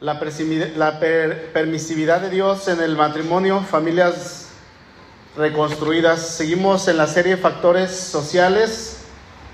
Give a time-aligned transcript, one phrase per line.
[0.00, 0.18] la,
[1.52, 4.48] permisividad de Dios en el matrimonio, familias
[5.36, 6.26] reconstruidas.
[6.26, 9.02] Seguimos en la serie factores sociales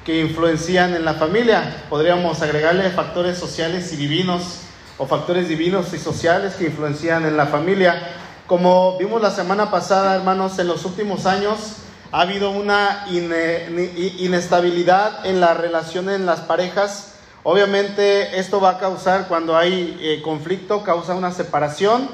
[0.04, 1.84] que influencian en la familia.
[1.90, 4.60] Podríamos agregarle factores sociales y divinos
[4.98, 8.00] o factores divinos y sociales que influencian en la familia.
[8.46, 11.78] Como vimos la semana pasada, hermanos, en los últimos años
[12.12, 17.16] ha habido una inestabilidad en la relación en las parejas
[17.48, 22.10] Obviamente esto va a causar, cuando hay eh, conflicto, causa una separación,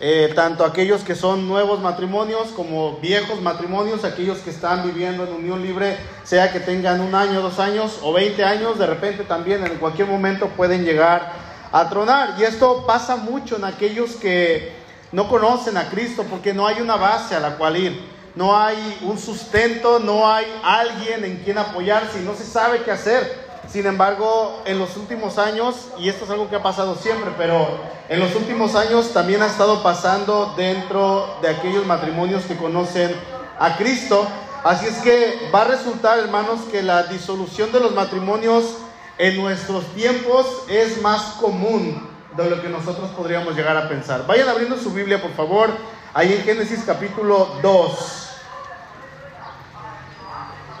[0.00, 5.34] eh, tanto aquellos que son nuevos matrimonios como viejos matrimonios, aquellos que están viviendo en
[5.34, 9.64] unión libre, sea que tengan un año, dos años o veinte años, de repente también
[9.64, 11.30] en cualquier momento pueden llegar
[11.70, 12.34] a tronar.
[12.40, 14.72] Y esto pasa mucho en aquellos que
[15.12, 18.00] no conocen a Cristo porque no hay una base a la cual ir.
[18.34, 22.90] No hay un sustento, no hay alguien en quien apoyarse y no se sabe qué
[22.90, 23.51] hacer.
[23.72, 27.66] Sin embargo, en los últimos años, y esto es algo que ha pasado siempre, pero
[28.10, 33.16] en los últimos años también ha estado pasando dentro de aquellos matrimonios que conocen
[33.58, 34.28] a Cristo.
[34.62, 38.76] Así es que va a resultar, hermanos, que la disolución de los matrimonios
[39.16, 44.26] en nuestros tiempos es más común de lo que nosotros podríamos llegar a pensar.
[44.26, 45.70] Vayan abriendo su Biblia, por favor,
[46.12, 48.28] ahí en Génesis capítulo 2.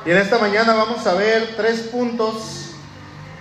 [0.04, 2.62] Y en esta mañana vamos a ver tres puntos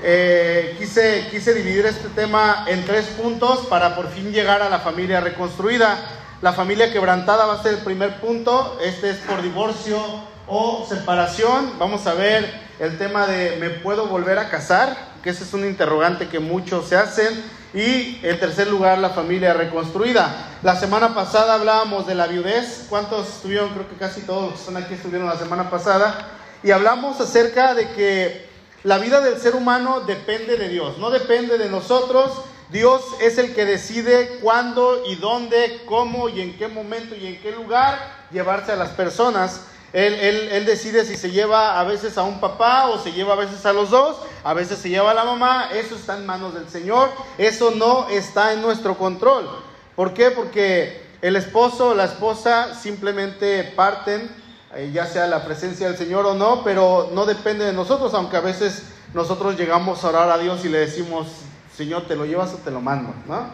[0.03, 4.79] eh, quise, quise dividir este tema en tres puntos para por fin llegar a la
[4.79, 5.97] familia reconstruida.
[6.41, 8.79] La familia quebrantada va a ser el primer punto.
[8.83, 9.99] Este es por divorcio
[10.47, 11.73] o separación.
[11.77, 14.97] Vamos a ver el tema de ¿me puedo volver a casar?
[15.21, 17.61] Que ese es un interrogante que muchos se hacen.
[17.75, 20.33] Y en tercer lugar, la familia reconstruida.
[20.63, 22.87] La semana pasada hablábamos de la viudez.
[22.89, 23.69] ¿Cuántos estuvieron?
[23.69, 26.27] Creo que casi todos los que están aquí estuvieron la semana pasada.
[26.63, 28.50] Y hablamos acerca de que
[28.83, 32.31] la vida del ser humano depende de Dios, no depende de nosotros.
[32.71, 37.41] Dios es el que decide cuándo y dónde, cómo y en qué momento y en
[37.41, 37.99] qué lugar
[38.31, 39.61] llevarse a las personas.
[39.93, 43.65] Él, decide si se lleva a veces a un papá o se lleva a veces
[43.65, 46.69] a los dos, a veces se lleva a la mamá, eso está en manos del
[46.69, 49.49] Señor, eso no está en nuestro control.
[49.97, 50.31] ¿Por qué?
[50.31, 54.40] Porque el esposo o la esposa simplemente parten
[54.75, 58.37] eh, ya sea la presencia del Señor o no, pero no depende de nosotros, aunque
[58.37, 58.83] a veces
[59.13, 61.27] nosotros llegamos a orar a Dios y le decimos,
[61.75, 63.13] Señor, ¿te lo llevas o te lo mando?
[63.27, 63.47] ¿No?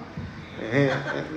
[0.62, 0.92] Eh,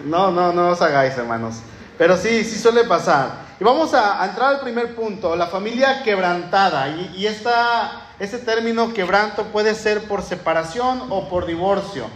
[0.04, 1.56] no, no, no os hagáis, hermanos.
[1.96, 3.50] Pero sí, sí suele pasar.
[3.58, 6.88] Y vamos a, entrar al primer punto, la familia quebrantada.
[6.88, 12.06] Y, y esta, este término quebranto puede ser por separación o por divorcio.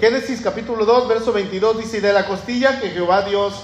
[0.00, 3.54] Génesis capítulo 2, verso 22 dice, de la costilla que Jehová Dios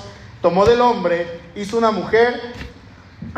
[0.41, 2.41] tomó del hombre, hizo una mujer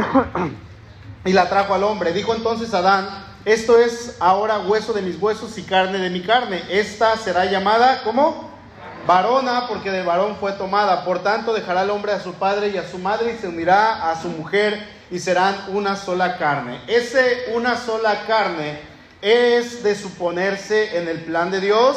[1.25, 2.13] y la trajo al hombre.
[2.13, 3.09] Dijo entonces Adán,
[3.45, 6.63] esto es ahora hueso de mis huesos y carne de mi carne.
[6.69, 8.51] Esta será llamada, ¿cómo?
[9.07, 11.05] Varona, porque del varón fue tomada.
[11.05, 14.11] Por tanto, dejará el hombre a su padre y a su madre y se unirá
[14.11, 16.81] a su mujer y serán una sola carne.
[16.87, 18.81] Ese una sola carne
[19.23, 21.97] es de suponerse en el plan de Dios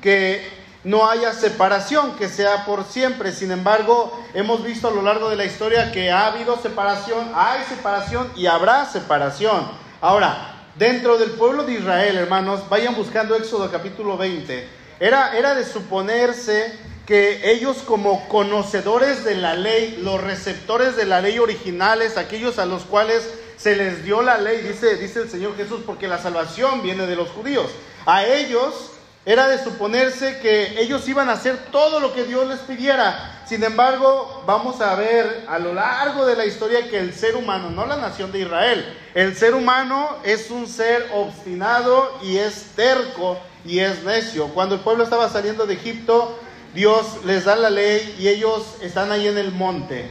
[0.00, 3.32] que no haya separación, que sea por siempre.
[3.32, 7.64] Sin embargo, hemos visto a lo largo de la historia que ha habido separación, hay
[7.64, 9.68] separación y habrá separación.
[10.00, 14.66] Ahora, dentro del pueblo de Israel, hermanos, vayan buscando Éxodo capítulo 20.
[14.98, 21.20] Era, era de suponerse que ellos como conocedores de la ley, los receptores de la
[21.20, 25.56] ley originales, aquellos a los cuales se les dio la ley, dice, dice el Señor
[25.56, 27.70] Jesús, porque la salvación viene de los judíos.
[28.06, 28.89] A ellos
[29.26, 33.42] era de suponerse que ellos iban a hacer todo lo que Dios les pidiera.
[33.46, 37.70] Sin embargo, vamos a ver a lo largo de la historia que el ser humano,
[37.70, 43.38] no la nación de Israel, el ser humano es un ser obstinado y es terco
[43.64, 44.48] y es necio.
[44.48, 46.38] Cuando el pueblo estaba saliendo de Egipto,
[46.74, 50.08] Dios les da la ley y ellos están ahí en el monte.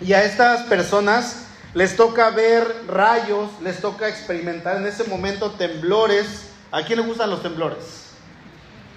[0.00, 6.50] Y a estas personas les toca ver rayos, les toca experimentar en ese momento temblores.
[6.70, 8.07] ¿A quién le gustan los temblores?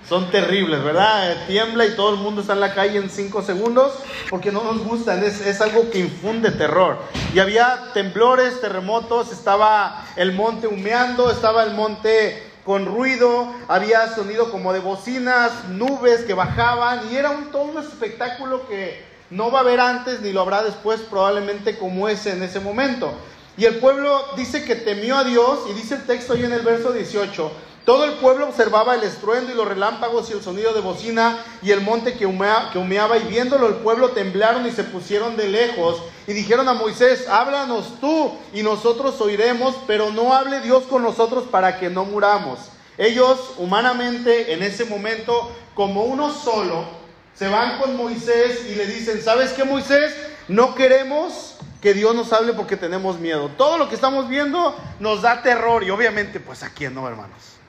[0.08, 1.46] Son terribles, ¿verdad?
[1.48, 3.94] Tiembla y todo el mundo está en la calle en cinco segundos
[4.30, 6.98] porque no nos gustan, es, es, algo que infunde terror.
[7.34, 14.52] Y había temblores, terremotos, estaba el monte humeando, estaba el monte con ruido, había sonido
[14.52, 19.60] como de bocinas, nubes que bajaban y era un, todo un espectáculo que no va
[19.60, 23.14] a haber antes ni lo habrá después probablemente como ese en ese momento.
[23.58, 26.62] Y el pueblo dice que temió a Dios y dice el texto ahí en el
[26.62, 27.52] verso 18
[27.86, 31.72] todo el pueblo observaba el estruendo y los relámpagos y el sonido de bocina y
[31.72, 36.34] el monte que, humeaba y viéndolo el pueblo temblaron y se pusieron de lejos y
[36.34, 41.80] dijeron a Moisés, háblanos tú y nosotros oiremos, pero no hable Dios con nosotros para
[41.80, 42.60] que no muramos.
[43.00, 46.86] ellos humanamente en ese momento, como uno solo,
[47.34, 50.14] se van con Moisés y le dicen, ¿sabes qué Moisés?
[50.48, 53.50] No queremos que Dios nos hable porque tenemos miedo.
[53.58, 57.61] Todo lo que estamos viendo nos da terror y obviamente pues a quién no, hermanos.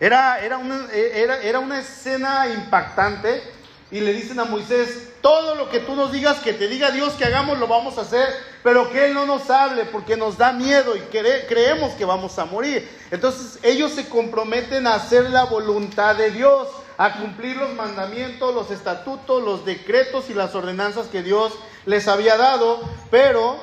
[0.00, 3.42] Era, era, una, era, era una escena impactante
[3.90, 7.14] y le dicen a Moisés, todo lo que tú nos digas, que te diga Dios
[7.14, 8.28] que hagamos, lo vamos a hacer,
[8.62, 12.44] pero que Él no nos hable porque nos da miedo y creemos que vamos a
[12.44, 12.88] morir.
[13.10, 16.68] Entonces ellos se comprometen a hacer la voluntad de Dios,
[16.98, 21.54] a cumplir los mandamientos, los estatutos, los decretos y las ordenanzas que Dios
[21.86, 22.80] les había dado,
[23.10, 23.58] pero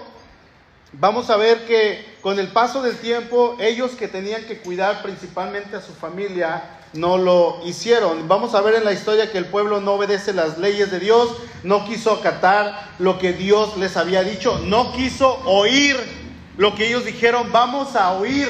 [0.99, 5.75] vamos a ver que con el paso del tiempo, ellos que tenían que cuidar principalmente
[5.75, 6.63] a su familia,
[6.93, 8.27] no lo hicieron.
[8.27, 11.35] Vamos a ver en la historia que el pueblo no obedece las leyes de Dios,
[11.63, 15.97] no quiso acatar lo que Dios les había dicho, no quiso oír
[16.57, 18.47] lo que ellos dijeron, vamos a oír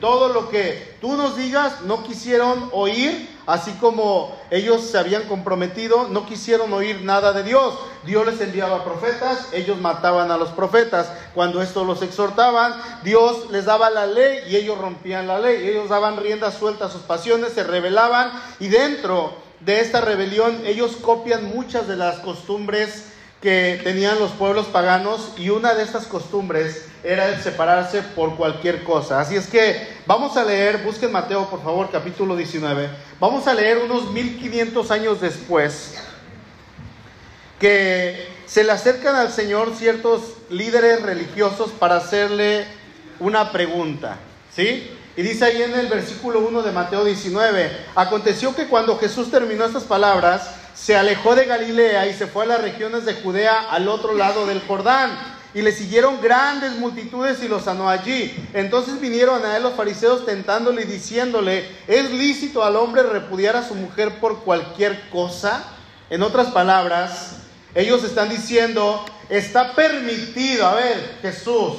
[0.00, 6.06] todo lo que tú nos digas, no quisieron oír Así como ellos se habían comprometido,
[6.08, 7.78] no quisieron oír nada de Dios.
[8.04, 11.10] Dios les enviaba profetas, ellos mataban a los profetas.
[11.32, 12.74] Cuando esto los exhortaban,
[13.04, 15.66] Dios les daba la ley y ellos rompían la ley.
[15.66, 18.30] Ellos daban rienda suelta a sus pasiones, se rebelaban
[18.60, 23.06] y dentro de esta rebelión ellos copian muchas de las costumbres
[23.40, 28.82] que tenían los pueblos paganos y una de estas costumbres era el separarse por cualquier
[28.82, 29.20] cosa.
[29.20, 32.88] Así es que vamos a leer, busquen Mateo por favor, capítulo 19,
[33.20, 35.94] vamos a leer unos 1500 años después
[37.60, 42.66] que se le acercan al Señor ciertos líderes religiosos para hacerle
[43.20, 44.16] una pregunta,
[44.54, 44.90] ¿sí?
[45.16, 49.64] Y dice ahí en el versículo 1 de Mateo 19, aconteció que cuando Jesús terminó
[49.64, 53.88] estas palabras, se alejó de Galilea y se fue a las regiones de Judea al
[53.88, 55.36] otro lado del Jordán.
[55.54, 58.34] Y le siguieron grandes multitudes y lo sanó allí.
[58.52, 63.66] Entonces vinieron a él los fariseos tentándole y diciéndole, ¿es lícito al hombre repudiar a
[63.66, 65.64] su mujer por cualquier cosa?
[66.10, 67.38] En otras palabras,
[67.74, 71.76] ellos están diciendo, está permitido, a ver, Jesús,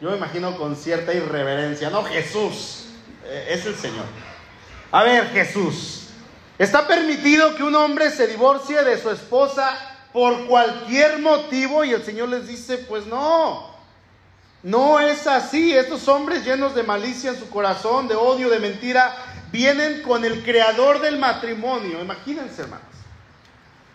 [0.00, 2.86] yo me imagino con cierta irreverencia, no Jesús,
[3.24, 4.04] eh, es el Señor.
[4.90, 5.97] A ver, Jesús,
[6.58, 9.78] Está permitido que un hombre se divorcie de su esposa
[10.12, 13.70] por cualquier motivo y el Señor les dice, pues no,
[14.64, 15.72] no es así.
[15.72, 19.14] Estos hombres llenos de malicia en su corazón, de odio, de mentira,
[19.52, 22.00] vienen con el creador del matrimonio.
[22.00, 22.86] Imagínense, hermanos.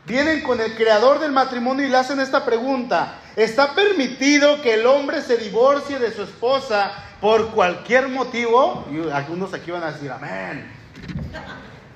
[0.06, 3.20] Vienen con el creador del matrimonio y le hacen esta pregunta.
[3.36, 8.86] ¿Está permitido que el hombre se divorcie de su esposa por cualquier motivo?
[8.90, 10.72] Y algunos aquí van a decir, amén.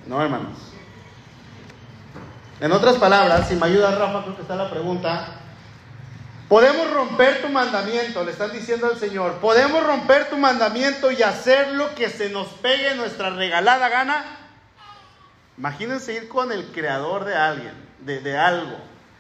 [0.08, 0.58] No, hermanos.
[2.60, 5.28] En otras palabras, si me ayuda Rafa, creo que está la pregunta.
[6.48, 9.34] Podemos romper tu mandamiento, le están diciendo al Señor.
[9.34, 14.24] Podemos romper tu mandamiento y hacer lo que se nos pegue nuestra regalada gana.
[15.58, 18.78] Imagínense ir con el creador de alguien, de, de algo,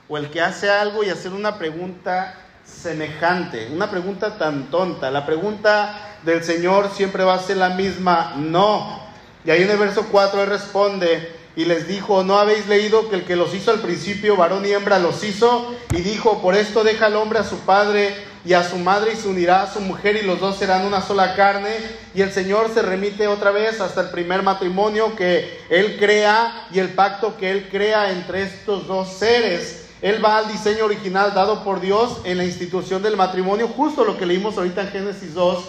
[0.07, 2.33] o el que hace algo y hacer una pregunta
[2.63, 5.11] semejante, una pregunta tan tonta.
[5.11, 9.06] La pregunta del Señor siempre va a ser la misma, no.
[9.47, 13.15] Y ahí en el verso 4 Él responde y les dijo, ¿no habéis leído que
[13.15, 15.73] el que los hizo al principio, varón y hembra, los hizo?
[15.91, 18.13] Y dijo, por esto deja al hombre a su padre
[18.43, 21.01] y a su madre y se unirá a su mujer y los dos serán una
[21.01, 21.69] sola carne.
[22.13, 26.79] Y el Señor se remite otra vez hasta el primer matrimonio que Él crea y
[26.79, 29.85] el pacto que Él crea entre estos dos seres.
[30.01, 34.17] Él va al diseño original dado por Dios en la institución del matrimonio, justo lo
[34.17, 35.63] que leímos ahorita en Génesis 2,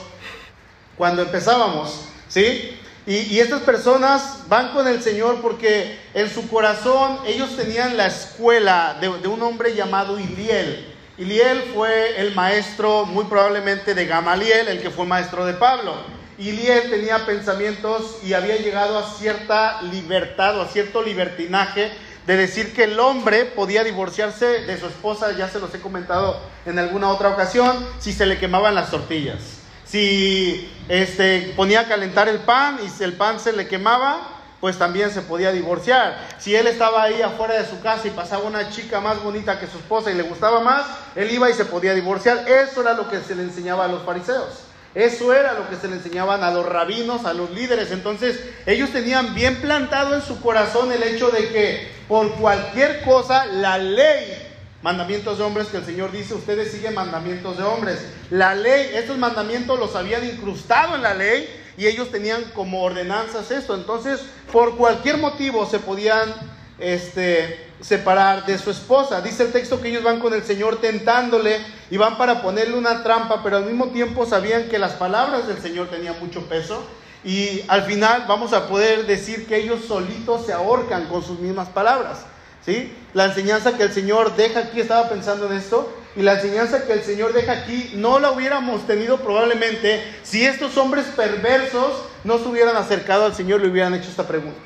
[0.97, 2.77] cuando empezábamos, ¿sí?
[3.09, 8.99] Y, estas personas van con el Señor porque en su corazón ellos tenían la escuela
[9.00, 10.95] de, un hombre llamado Iliel.
[11.17, 15.95] Iliel fue el maestro muy probablemente de Gamaliel, el que fue maestro de Pablo.
[16.37, 21.91] Iliel tenía pensamientos y había llegado a cierta libertad o a cierto libertinaje
[22.27, 26.38] de decir que el hombre podía divorciarse de su esposa, ya se los he comentado
[26.67, 29.68] en alguna otra ocasión, si se le quemaban las tortillas.
[29.90, 34.21] Si este, ponía a calentar el pan y si el pan se le quemaba,
[34.61, 36.18] pues también se podía divorciar.
[36.38, 39.66] Si él estaba ahí afuera de su casa y pasaba una chica más bonita que
[39.66, 42.45] su esposa y le gustaba más, él iba y se podía divorciar.
[42.49, 44.64] Eso era lo que se le enseñaba a los fariseos.
[44.95, 47.90] Eso era lo que se le enseñaban a los rabinos, a los líderes.
[47.90, 53.47] Entonces ellos tenían bien plantado en su corazón el hecho de que por cualquier cosa
[53.47, 54.48] la ley
[54.82, 57.99] Mandamientos de hombres que el Señor dice, ustedes siguen mandamientos de hombres.
[58.30, 63.50] La ley, estos mandamientos los habían incrustado en la ley y ellos tenían como ordenanzas
[63.50, 63.75] esto.
[63.75, 64.20] Entonces,
[64.52, 66.32] por cualquier motivo se podían
[66.78, 69.20] este, separar de su esposa.
[69.20, 71.58] Dice el texto que ellos van con el Señor tentándole
[71.90, 75.58] y van para ponerle una trampa, pero al mismo tiempo sabían que las palabras del
[75.58, 76.85] Señor tenían mucho peso
[77.25, 81.68] y al final vamos a poder decir que ellos solitos se ahorcan con sus mismas
[81.68, 82.20] palabras.
[82.65, 82.93] ¿Sí?
[83.15, 86.93] La enseñanza que el Señor deja aquí, estaba pensando en esto, y la enseñanza que
[86.95, 91.93] el Señor deja aquí no la hubiéramos tenido probablemente si estos hombres perversos
[92.25, 94.59] no se hubieran acercado al Señor y le hubieran hecho esta pregunta.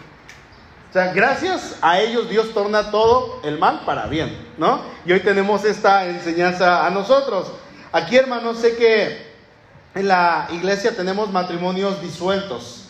[0.88, 4.82] O sea, gracias a ellos Dios torna todo el mal para bien, ¿no?
[5.06, 7.52] Y hoy tenemos esta enseñanza a nosotros.
[7.92, 9.32] Aquí, hermanos, sé que
[9.94, 12.88] en la iglesia tenemos matrimonios disueltos.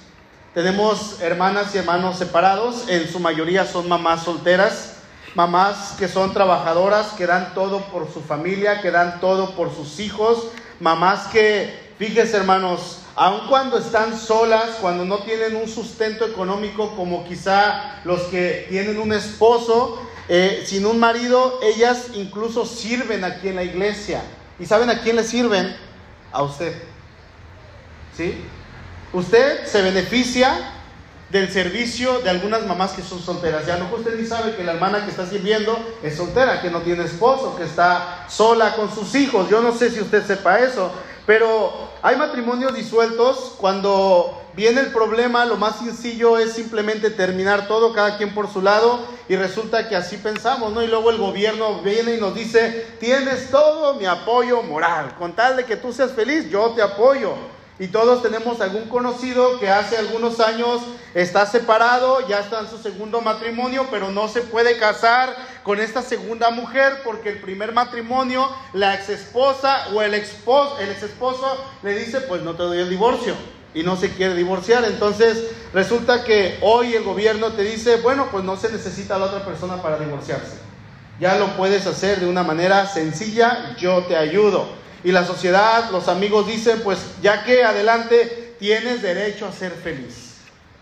[0.55, 4.92] Tenemos hermanas y hermanos separados, en su mayoría son mamás solteras,
[5.35, 10.01] mamás que son trabajadoras, que dan todo por su familia, que dan todo por sus
[10.01, 10.49] hijos,
[10.81, 17.25] mamás que, fíjense hermanos, aun cuando están solas, cuando no tienen un sustento económico como
[17.25, 23.57] quizá los que tienen un esposo, eh, sin un marido, ellas incluso sirven aquí en
[23.57, 24.23] la iglesia.
[24.59, 25.77] ¿Y saben a quién le sirven?
[26.31, 26.75] A usted.
[28.17, 28.45] ¿Sí?
[29.13, 30.82] Usted se beneficia
[31.33, 33.67] del servicio de algunas mamás que son solteras.
[33.67, 36.83] Ya no usted ni sabe que la hermana que está sirviendo es soltera, que no
[36.83, 39.49] tiene esposo, que está sola con sus hijos.
[39.49, 40.93] Yo no sé si usted sepa eso,
[41.25, 41.73] pero
[42.03, 48.19] hay matrimonios disueltos cuando viene el problema, lo más sencillo es simplemente terminar todo, cada
[48.19, 50.83] quien por su lado, y resulta que así pensamos, ¿no?
[50.83, 55.57] Y luego el gobierno viene y nos dice, tienes todo mi apoyo moral, con tal
[55.57, 57.33] de que tú seas feliz, yo te apoyo.
[57.79, 60.83] Y todos tenemos algún conocido que hace algunos años
[61.15, 66.03] está separado, ya está en su segundo matrimonio, pero no se puede casar con esta
[66.03, 71.65] segunda mujer porque el primer matrimonio, la ex esposa o el, esposo, el ex esposo
[71.83, 73.35] le dice, pues no te doy el divorcio
[73.75, 74.85] y no se quiere divorciar.
[74.85, 79.27] Entonces resulta que hoy el gobierno te dice, bueno, pues no se necesita a la
[79.27, 80.59] otra persona para divorciarse.
[81.19, 84.82] Ya lo puedes hacer de una manera sencilla, yo te ayudo.
[85.05, 90.37] Y la sociedad, los amigos dicen, pues ya que adelante tienes derecho a ser feliz.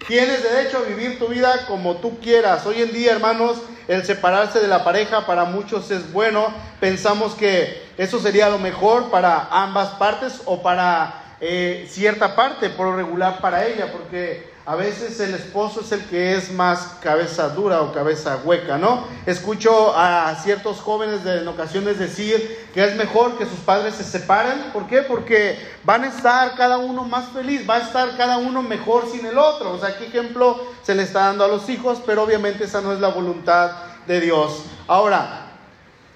[0.07, 2.67] Tienes derecho a vivir tu vida como tú quieras.
[2.67, 3.59] Hoy en día, hermanos,
[3.89, 6.53] el separarse de la pareja para muchos es bueno.
[6.81, 12.95] Pensamos que eso sería lo mejor para ambas partes o para eh, cierta parte, por
[12.95, 17.81] regular para ella, porque a veces el esposo es el que es más cabeza dura
[17.81, 19.05] o cabeza hueca, ¿no?
[19.27, 24.71] Escucho a ciertos jóvenes en ocasiones decir que es mejor que sus padres se separen.
[24.73, 25.03] ¿Por qué?
[25.03, 29.25] Porque van a estar cada uno más feliz, va a estar cada uno mejor sin
[29.25, 29.73] el otro.
[29.73, 32.03] O sea, ¿qué ejemplo se le está dando a los hijos?
[32.05, 33.73] Pero obviamente esa no es la voluntad
[34.07, 34.65] de Dios.
[34.87, 35.47] Ahora,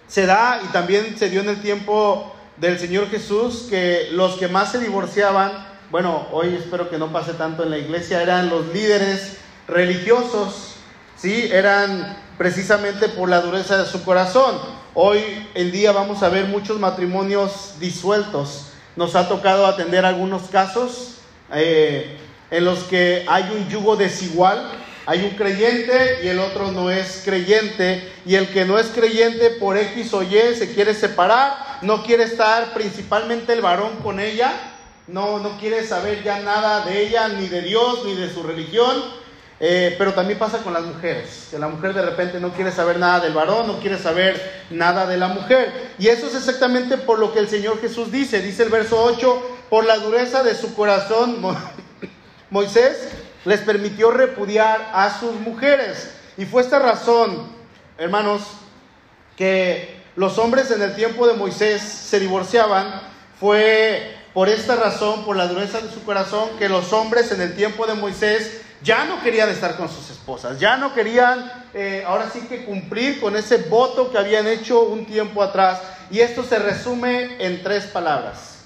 [0.07, 4.49] se da y también se dio en el tiempo del Señor Jesús que los que
[4.49, 8.67] más se divorciaban, bueno, hoy espero que no pase tanto en la iglesia, eran los
[8.73, 9.37] líderes
[9.69, 10.75] religiosos,
[11.17, 11.49] ¿sí?
[11.53, 14.59] Eran precisamente por la dureza de su corazón.
[14.95, 15.21] Hoy
[15.55, 18.73] en día vamos a ver muchos matrimonios disueltos.
[18.97, 21.17] Nos ha tocado atender algunos casos
[21.53, 22.17] eh,
[22.51, 24.71] en los que hay un yugo desigual.
[25.07, 28.11] Hay un creyente y el otro no es creyente.
[28.25, 31.79] Y el que no es creyente por X o Y se quiere separar.
[31.83, 34.74] No quiere estar principalmente el varón con ella
[35.07, 39.25] no, no quiere saber ya nada de ella, ni de Dios, ni de su religión.
[39.61, 42.99] Eh, pero también pasa con las mujeres, que la mujer de repente no quiere saber
[42.99, 45.93] nada del varón, no quiere saber nada de la mujer.
[45.99, 49.59] Y eso es exactamente por lo que el Señor Jesús dice, dice el verso 8,
[49.71, 51.37] por la dureza de su corazón,
[52.51, 53.09] Moisés
[53.45, 56.15] les permitió repudiar a sus mujeres.
[56.37, 57.49] Y fue esta razón,
[57.97, 58.43] hermanos,
[59.37, 63.03] que los hombres en el tiempo de Moisés se divorciaban,
[63.39, 67.55] fue por esta razón, por la dureza de su corazón, que los hombres en el
[67.55, 72.29] tiempo de Moisés ya no querían estar con sus esposas, ya no querían eh, ahora
[72.31, 75.81] sí que cumplir con ese voto que habían hecho un tiempo atrás.
[76.11, 78.65] Y esto se resume en tres palabras.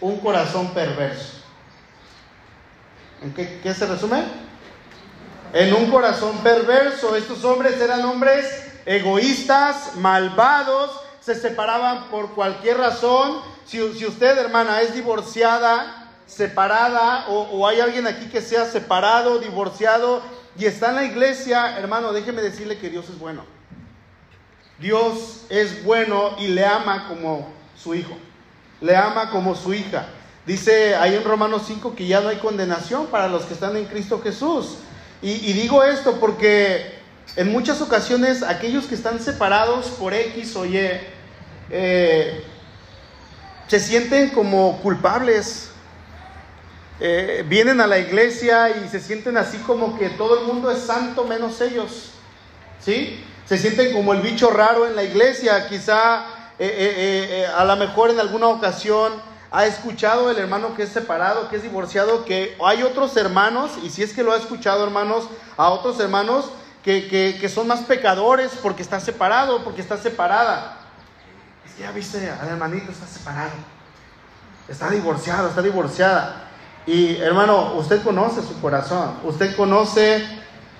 [0.00, 1.38] Un corazón perverso.
[3.22, 4.24] ¿En qué, qué se resume?
[5.52, 7.14] En un corazón perverso.
[7.16, 8.44] Estos hombres eran hombres
[8.84, 17.80] egoístas, malvados, se separaban por cualquier razón si, usted, hermana, es divorciada, separada, o, hay
[17.80, 20.22] alguien aquí que sea separado, divorciado,
[20.58, 23.44] y está en la iglesia, hermano, déjeme decirle que Dios es bueno.
[24.78, 28.16] Dios es bueno y le ama como su hijo,
[28.80, 30.08] le ama como su hija.
[30.44, 33.84] Dice ahí en Romanos 5 que ya no hay condenación para los que están en
[33.84, 34.78] Cristo Jesús.
[35.22, 36.98] Y, digo esto porque
[37.36, 40.80] en muchas ocasiones aquellos que están separados por X o Y,
[41.70, 42.44] eh,
[43.72, 45.70] se sienten como culpables.
[47.00, 50.80] Eh, vienen a la iglesia y se sienten así como que todo el mundo es
[50.80, 52.10] santo menos ellos.
[52.84, 53.24] ¿Sí?
[53.46, 55.70] Se sienten como el bicho raro en la iglesia.
[55.70, 56.26] Quizá
[56.58, 59.10] eh, eh, a lo mejor en alguna ocasión
[59.50, 63.88] ha escuchado el hermano que es separado, que es divorciado, que hay otros hermanos, y
[63.88, 66.50] si es que lo ha escuchado hermanos, a otros hermanos
[66.84, 70.81] que, que son más pecadores porque está separado, porque está separada.
[71.82, 73.50] Ya viste al hermanito, está separado,
[74.68, 76.44] está divorciado, está divorciada.
[76.86, 80.24] Y hermano, usted conoce su corazón, usted conoce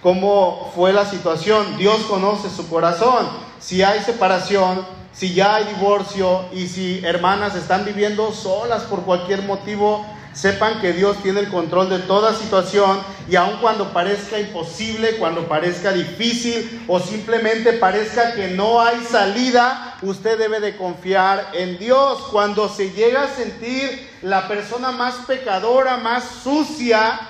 [0.01, 3.27] cómo fue la situación, Dios conoce su corazón.
[3.59, 9.43] Si hay separación, si ya hay divorcio y si hermanas están viviendo solas por cualquier
[9.43, 15.17] motivo, sepan que Dios tiene el control de toda situación y aun cuando parezca imposible,
[15.17, 21.79] cuando parezca difícil o simplemente parezca que no hay salida, usted debe de confiar en
[21.79, 22.29] Dios.
[22.31, 27.21] Cuando se llega a sentir la persona más pecadora, más sucia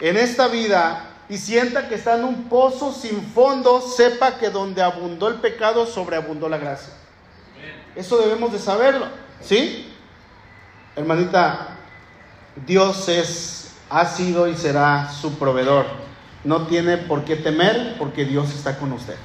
[0.00, 4.82] en esta vida, y sienta que está en un pozo sin fondo, sepa que donde
[4.82, 6.92] abundó el pecado, sobreabundó la gracia.
[7.96, 9.06] Eso debemos de saberlo,
[9.40, 9.92] ¿sí?
[10.94, 11.76] Hermanita,
[12.64, 15.86] Dios es, ha sido y será su proveedor.
[16.44, 19.16] No tiene por qué temer porque Dios está con usted.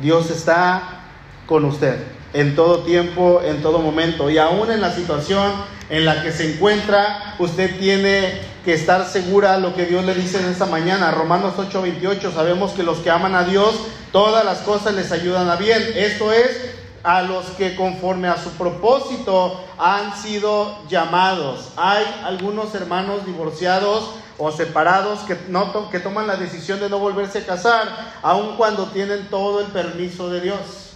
[0.00, 1.00] Dios está
[1.46, 1.98] con usted
[2.34, 4.30] en todo tiempo, en todo momento.
[4.30, 5.52] Y aún en la situación
[5.88, 10.40] en la que se encuentra, usted tiene que estar segura lo que Dios le dice
[10.40, 11.10] en esta mañana.
[11.10, 13.74] Romanos 8:28, sabemos que los que aman a Dios,
[14.10, 15.82] todas las cosas les ayudan a bien.
[15.94, 21.72] Esto es a los que conforme a su propósito han sido llamados.
[21.76, 27.38] Hay algunos hermanos divorciados o separados que, no que toman la decisión de no volverse
[27.38, 27.88] a casar,
[28.22, 30.94] aun cuando tienen todo el permiso de Dios.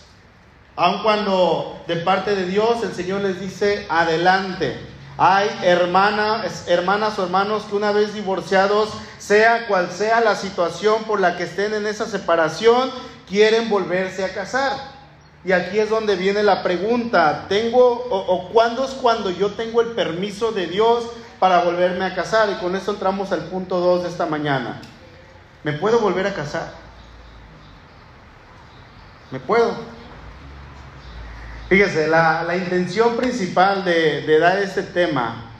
[0.77, 4.79] Aun cuando de parte de Dios el Señor les dice, adelante.
[5.19, 11.21] Hay hermanas, hermanas o hermanos que una vez divorciados, sea cual sea la situación por
[11.21, 12.91] la que estén en esa separación,
[13.27, 14.96] quieren volverse a casar.
[15.47, 19.91] Y aquí es donde viene la pregunta, ¿tengo o, cuándo es cuando yo tengo el
[19.91, 21.05] permiso de Dios
[21.39, 22.49] para volverme a casar?
[22.51, 24.81] Y con esto entramos al punto 2 de esta mañana.
[25.63, 26.73] ¿Me puedo volver a casar?
[29.31, 29.73] ¿Me puedo?
[31.69, 35.53] Fíjese, la, intención principal de, dar este tema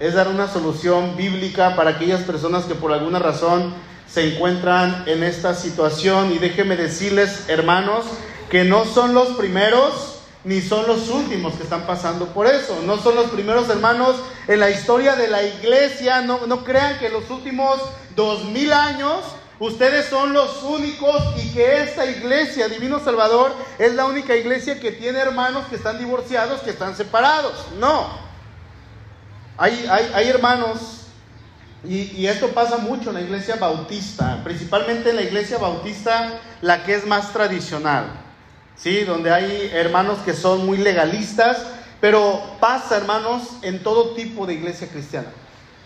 [0.00, 3.72] es dar una solución bíblica para aquellas personas que por alguna razón
[4.08, 6.32] se encuentran en esta situación.
[6.32, 8.04] Y déjenme decirles, hermanos,
[8.50, 12.80] que no son los primeros ni son los últimos que están pasando por eso.
[12.86, 16.22] No son los primeros hermanos en la historia de la iglesia.
[16.22, 17.78] No, crean que los últimos
[18.14, 19.22] dos mil años
[19.60, 24.92] Ustedes son los únicos y que esta iglesia, Divino Salvador, es la única iglesia que
[24.92, 27.66] tiene hermanos que están divorciados, que están separados.
[27.80, 28.06] No.
[29.56, 29.84] Hay,
[30.14, 31.06] hay, hermanos,
[31.82, 36.84] y, y, esto pasa mucho en la iglesia bautista, principalmente en la iglesia bautista, la
[36.84, 38.04] que es más tradicional,
[38.78, 39.04] ¿sí?
[39.04, 41.58] Donde hay hermanos que son muy legalistas,
[42.00, 45.28] pero pasa, hermanos, en todo tipo de iglesia cristiana.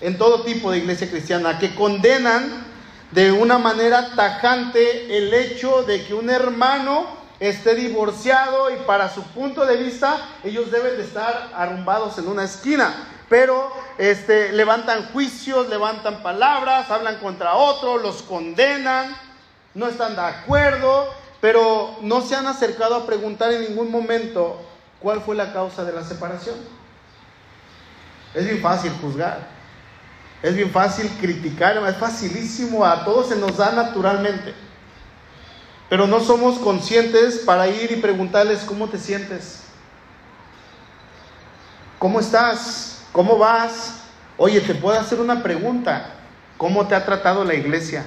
[0.00, 2.66] En todo tipo de iglesia cristiana, que condenan
[3.12, 7.06] de una manera tajante el hecho de que un hermano
[7.40, 12.44] esté divorciado y para su punto de vista ellos deben de estar arrumbados en una
[12.44, 12.94] esquina.
[13.28, 19.16] Pero este, levantan juicios, levantan palabras, hablan contra otro, los condenan,
[19.74, 21.08] no están de acuerdo,
[21.42, 24.62] pero no se han acercado a preguntar en ningún momento
[25.00, 26.54] cuál fue la causa de la separación.
[28.32, 29.48] Es bien fácil juzgar.
[30.40, 34.54] Es bien fácil criticar, es facilísimo, a todos se nos da naturalmente.
[35.88, 39.64] Pero no somos conscientes para ir y preguntarles cómo te sientes.
[41.98, 43.02] ¿Cómo estás?
[43.10, 44.02] ¿Cómo vas?
[44.38, 46.06] Oye, te puedo hacer una pregunta.
[46.56, 48.04] ¿Cómo te ha tratado la iglesia?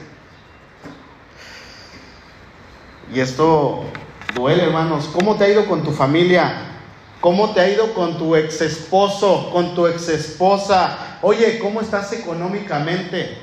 [3.07, 3.85] Y esto
[4.29, 5.09] duele, hermanos.
[5.13, 6.71] ¿Cómo te ha ido con tu familia?
[7.19, 11.17] ¿Cómo te ha ido con tu ex esposo, con tu ex esposa?
[11.21, 13.41] Oye, ¿cómo estás económicamente?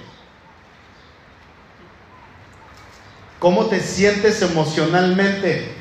[3.38, 5.74] ¿Cómo te sientes emocionalmente?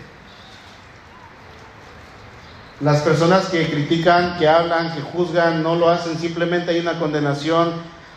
[2.80, 7.74] Las personas que critican, que hablan, que juzgan, no lo hacen, simplemente hay una condenación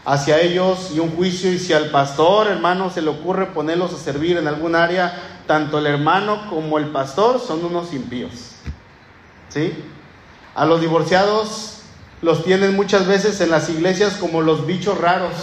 [0.07, 1.53] hacia ellos y un juicio.
[1.53, 5.78] Y si al pastor, hermano, se le ocurre ponerlos a servir en algún área, tanto
[5.78, 8.52] el hermano como el pastor son unos impíos.
[9.48, 9.72] ¿sí?
[10.54, 11.83] A los divorciados
[12.22, 15.35] los tienen muchas veces en las iglesias como los bichos raros.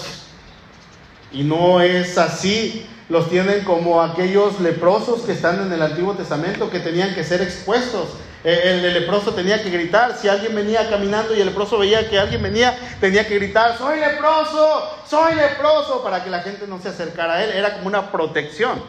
[1.31, 2.87] Y no es así.
[3.07, 7.41] Los tienen como aquellos leprosos que están en el Antiguo Testamento que tenían que ser
[7.41, 8.09] expuestos.
[8.43, 10.17] El, leproso tenía que gritar.
[10.17, 13.99] Si alguien venía caminando y el leproso veía que alguien venía, tenía que gritar, soy
[13.99, 17.51] leproso, soy leproso, para que la gente no se acercara a él.
[17.51, 18.81] Era como una protección.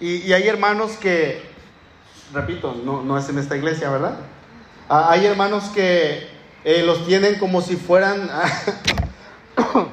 [0.00, 1.42] Y, hay hermanos que
[2.32, 4.18] repito, no, no es en esta iglesia, ¿verdad?
[4.88, 6.28] Ah, hay hermanos que
[6.64, 8.30] eh, los tienen como si fueran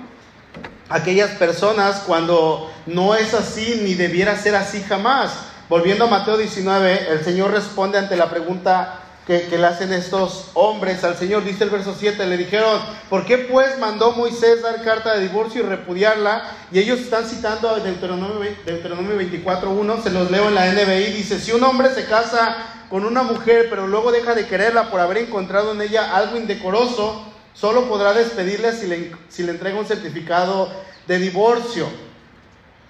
[0.89, 5.31] aquellas personas cuando no es así ni debiera ser así jamás.
[5.69, 11.03] Volviendo a Mateo 19, el Señor responde ante la pregunta que, le hacen estos hombres
[11.03, 11.43] al Señor.
[11.43, 15.63] Dice el verso 7, le dijeron, ¿por qué pues mandó Moisés dar carta de divorcio
[15.63, 16.43] y repudiarla?
[16.71, 21.39] Y ellos están citando a Deuteronomio, Deuteronomio 24.1, se los leo en la NBI, dice,
[21.39, 22.55] si un hombre se casa
[22.89, 27.23] con una mujer, pero luego deja de quererla por haber encontrado en ella algo indecoroso,
[27.53, 30.69] solo podrá despedirle si le, si le entrega un certificado
[31.07, 31.87] de divorcio.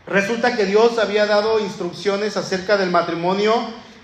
[0.05, 3.53] Resulta que Dios había dado instrucciones acerca del matrimonio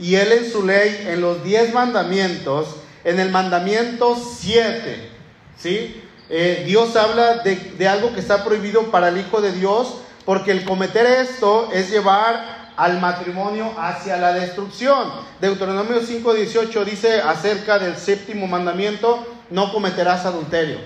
[0.01, 5.09] y él en su ley, en los diez mandamientos, en el mandamiento 7,
[5.57, 6.03] ¿sí?
[6.29, 10.51] Eh, Dios habla de, de algo que está prohibido para el Hijo de Dios, porque
[10.51, 15.11] el cometer esto es llevar al matrimonio hacia la destrucción.
[15.39, 20.79] Deuteronomio 5:18 dice acerca del séptimo mandamiento, no cometerás adulterio.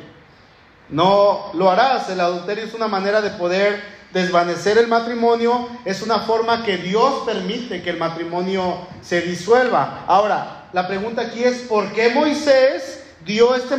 [0.90, 2.10] No lo harás.
[2.10, 7.24] El adulterio es una manera de poder desvanecer el matrimonio es una forma que Dios
[7.26, 10.06] permite que el matrimonio se disuelva.
[10.08, 13.76] Ahora, la pregunta aquí es, ¿por qué Moisés dio este,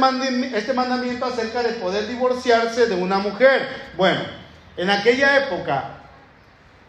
[0.54, 3.66] este mandamiento acerca de poder divorciarse de una mujer?
[3.96, 4.20] Bueno,
[4.76, 6.00] en aquella época,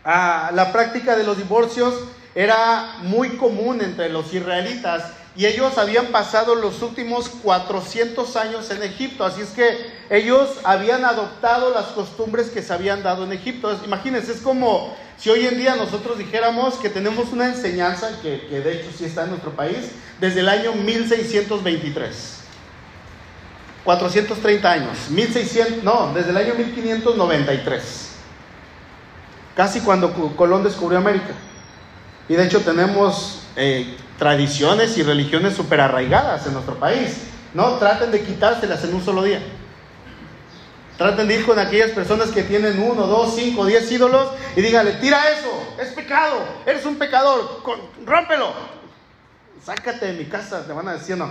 [0.03, 1.93] ah, la práctica de los divorcios
[2.35, 5.03] era muy común entre los israelitas
[5.37, 11.05] y ellos habían pasado los últimos 400 años en Egipto, así es que ellos habían
[11.05, 13.79] adoptado las costumbres que se habían dado en Egipto.
[13.85, 18.73] Imagínense, es como si hoy en día nosotros dijéramos que tenemos una enseñanza, que, de
[18.73, 22.33] hecho sí está en nuestro país, desde el año 1623.
[23.83, 28.09] 430 años, 1600, no, desde el año 1593.
[29.55, 31.35] Casi cuando Colón descubrió América.
[32.27, 37.23] Y de hecho tenemos eh, tradiciones y religiones súper arraigadas en nuestro país.
[37.55, 39.41] No traten de quitárselas en un solo día.
[40.95, 44.93] Traten de ir con aquellas personas que tienen uno, dos, cinco, diez ídolos y díganle,
[44.93, 47.63] tira eso, es pecado, eres un pecador,
[48.05, 48.53] rómpelo.
[49.63, 51.29] Sácate de mi casa, te van a decir no.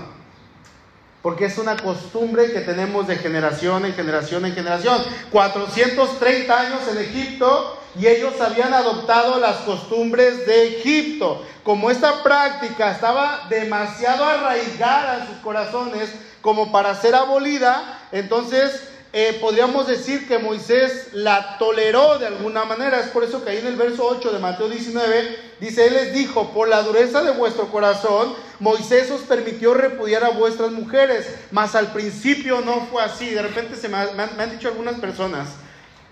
[1.23, 5.01] Porque es una costumbre que tenemos de generación en generación en generación.
[5.31, 11.43] 430 años en Egipto y ellos habían adoptado las costumbres de Egipto.
[11.63, 16.11] Como esta práctica estaba demasiado arraigada en sus corazones
[16.43, 18.83] como para ser abolida, entonces
[19.13, 23.01] eh, podríamos decir que Moisés la toleró de alguna manera.
[23.01, 26.13] Es por eso que ahí en el verso 8 de Mateo 19 dice, Él les
[26.13, 31.75] dijo, por la dureza de vuestro corazón, Moisés os permitió repudiar a vuestras mujeres, mas
[31.75, 33.31] al principio no fue así.
[33.31, 35.49] De repente se me han dicho algunas personas,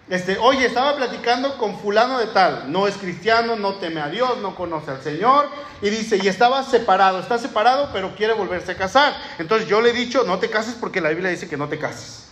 [0.08, 4.36] este, oye, estaba platicando con fulano de tal, no es cristiano, no teme a Dios,
[4.38, 5.48] no conoce al Señor,
[5.80, 9.14] y dice, y estaba separado, está separado, pero quiere volverse a casar.
[9.38, 11.78] Entonces yo le he dicho, no te cases porque la Biblia dice que no te
[11.78, 12.28] cases.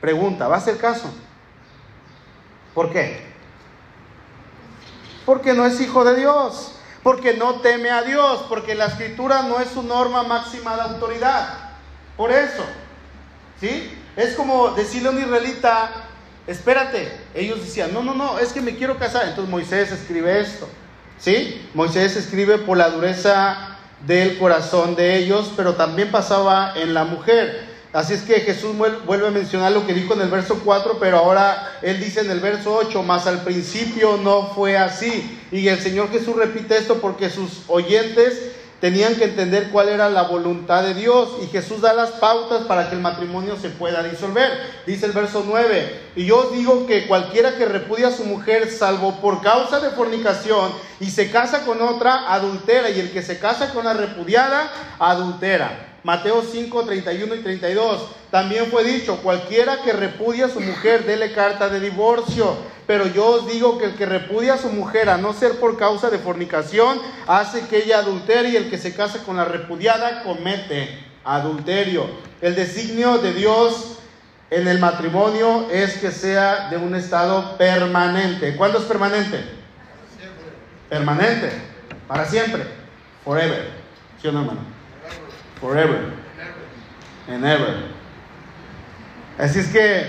[0.00, 1.14] Pregunta, ¿va a ser caso?
[2.74, 3.32] ¿Por qué?
[5.24, 6.72] Porque no es hijo de Dios,
[7.04, 11.70] porque no teme a Dios, porque la escritura no es su norma máxima de autoridad.
[12.16, 12.64] Por eso,
[13.60, 13.96] ¿sí?
[14.16, 15.90] Es como decirle a un israelita,
[16.46, 17.12] espérate.
[17.34, 19.28] Ellos decían, no, no, no, es que me quiero casar.
[19.28, 20.68] Entonces Moisés escribe esto.
[21.18, 21.68] ¿Sí?
[21.74, 27.74] Moisés escribe por la dureza del corazón de ellos, pero también pasaba en la mujer.
[27.92, 28.74] Así es que Jesús
[29.06, 32.30] vuelve a mencionar lo que dijo en el verso 4, pero ahora él dice en
[32.30, 35.40] el verso 8, más al principio no fue así.
[35.52, 38.50] Y el Señor Jesús repite esto porque sus oyentes
[38.84, 42.90] tenían que entender cuál era la voluntad de Dios y Jesús da las pautas para
[42.90, 44.50] que el matrimonio se pueda disolver.
[44.86, 49.22] Dice el verso 9, y yo digo que cualquiera que repudia a su mujer salvo
[49.22, 50.70] por causa de fornicación
[51.00, 55.93] y se casa con otra, adultera, y el que se casa con la repudiada, adultera.
[56.04, 58.08] Mateo 5, 31 y 32.
[58.30, 62.56] También fue dicho, cualquiera que repudia a su mujer, dele carta de divorcio.
[62.86, 65.78] Pero yo os digo que el que repudia a su mujer, a no ser por
[65.78, 70.22] causa de fornicación, hace que ella adultere y el que se casa con la repudiada
[70.22, 72.06] comete adulterio.
[72.42, 73.96] El designio de Dios
[74.50, 78.56] en el matrimonio es que sea de un estado permanente.
[78.56, 79.42] ¿Cuándo es permanente?
[80.90, 81.50] Permanente,
[82.06, 82.62] para siempre,
[83.24, 83.70] forever.
[84.20, 84.73] ¿Sí o no, hermano?
[85.64, 86.12] Forever.
[87.26, 87.88] And ever.
[89.38, 90.04] Así es que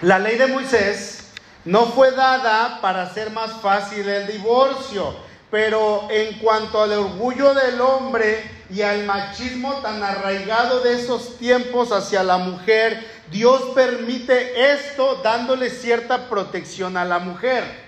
[0.00, 1.32] la ley de Moisés
[1.64, 5.12] no fue dada para hacer más fácil el divorcio,
[5.50, 11.90] pero en cuanto al orgullo del hombre y al machismo tan arraigado de esos tiempos
[11.90, 17.87] hacia la mujer, Dios permite esto dándole cierta protección a la mujer.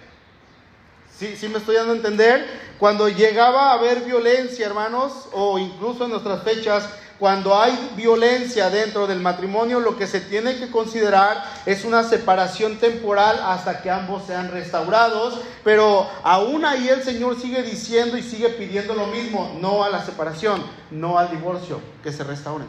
[1.20, 2.46] ¿Sí, ¿Sí me estoy dando a entender?
[2.78, 9.06] Cuando llegaba a haber violencia, hermanos, o incluso en nuestras fechas, cuando hay violencia dentro
[9.06, 14.22] del matrimonio, lo que se tiene que considerar es una separación temporal hasta que ambos
[14.26, 19.84] sean restaurados, pero aún ahí el Señor sigue diciendo y sigue pidiendo lo mismo, no
[19.84, 22.66] a la separación, no al divorcio, que se restauren.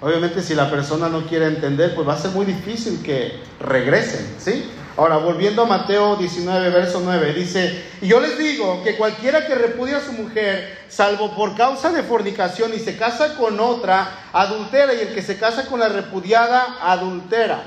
[0.00, 4.34] Obviamente si la persona no quiere entender, pues va a ser muy difícil que regresen,
[4.40, 4.72] ¿sí?
[4.96, 9.54] Ahora, volviendo a Mateo 19, verso 9, dice, y yo les digo que cualquiera que
[9.54, 14.94] repudia a su mujer, salvo por causa de fornicación y se casa con otra, adultera,
[14.94, 17.62] y el que se casa con la repudiada, adultera.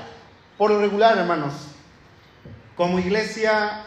[0.58, 1.52] Por lo regular, hermanos,
[2.76, 3.84] como iglesia,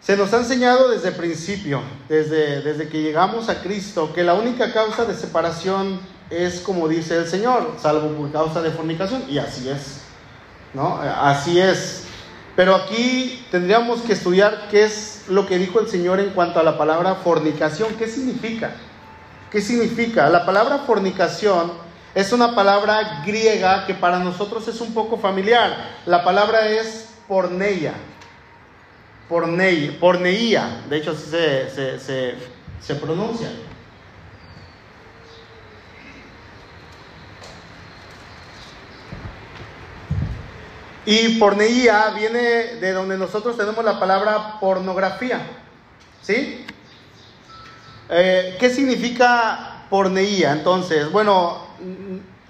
[0.00, 4.34] se nos ha enseñado desde el principio, desde, desde que llegamos a Cristo, que la
[4.34, 5.98] única causa de separación
[6.30, 10.02] es como dice el Señor, salvo por causa de fornicación, y así es.
[10.74, 10.96] ¿No?
[10.96, 12.03] Así es.
[12.56, 16.62] Pero aquí tendríamos que estudiar qué es lo que dijo el Señor en cuanto a
[16.62, 17.94] la palabra fornicación.
[17.96, 18.76] ¿Qué significa?
[19.50, 20.28] ¿Qué significa?
[20.28, 21.72] La palabra fornicación
[22.14, 25.96] es una palabra griega que para nosotros es un poco familiar.
[26.06, 27.94] La palabra es porneia.
[29.28, 30.82] Porneia.
[30.88, 32.34] De hecho, así se, se,
[32.80, 33.48] se pronuncia.
[41.06, 42.38] Y porneía viene
[42.76, 45.40] de donde nosotros tenemos la palabra pornografía.
[46.22, 46.64] ¿Sí?
[48.08, 50.52] Eh, ¿Qué significa porneía?
[50.52, 51.66] Entonces, bueno,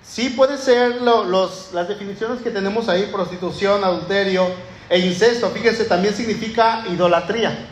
[0.02, 4.46] sí puede ser los, las definiciones que tenemos ahí, prostitución, adulterio
[4.88, 5.50] e incesto.
[5.50, 7.66] Fíjense, también significa idolatría.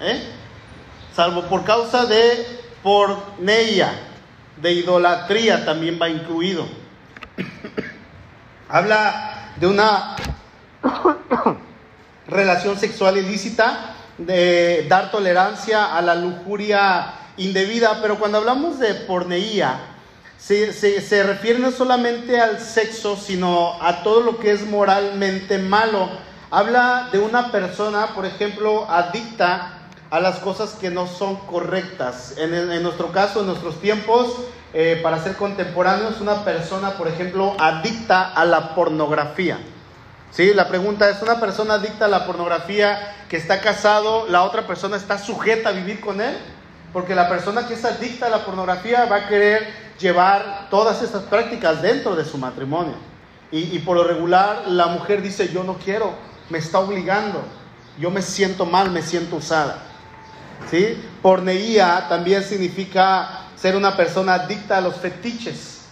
[0.00, 0.22] ¿eh?
[1.14, 2.46] Salvo por causa de
[2.82, 3.90] porneia,
[4.60, 6.66] de idolatría también va incluido.
[8.68, 10.16] Habla de una
[12.28, 19.78] relación sexual ilícita, de dar tolerancia a la lujuria indebida, pero cuando hablamos de porneía,
[20.38, 26.08] se, se, refiere no solamente al sexo, sino a todo lo que es moralmente malo.
[26.50, 29.75] Habla de una persona, por ejemplo, adicta
[30.10, 32.34] a las cosas que no son correctas.
[32.36, 34.34] En, nuestro caso, en nuestros tiempos,
[34.72, 39.58] eh, para ser contemporáneos, una persona, por ejemplo, adicta a la pornografía.
[40.30, 40.52] ¿Sí?
[40.54, 44.96] La pregunta es, ¿una persona adicta a la pornografía que está casado, la otra persona
[44.96, 46.36] está sujeta a vivir con él?
[46.92, 49.66] Porque la persona que es adicta a la pornografía va a querer
[49.98, 52.94] llevar todas estas prácticas dentro de su matrimonio.
[53.52, 56.12] Y por lo regular la mujer dice, yo no quiero,
[56.50, 57.42] me está obligando,
[57.98, 59.82] yo me siento mal, me siento usada.
[60.70, 61.02] ¿Sí?
[61.22, 65.82] Porneía también significa ser una persona adicta a los fetiches.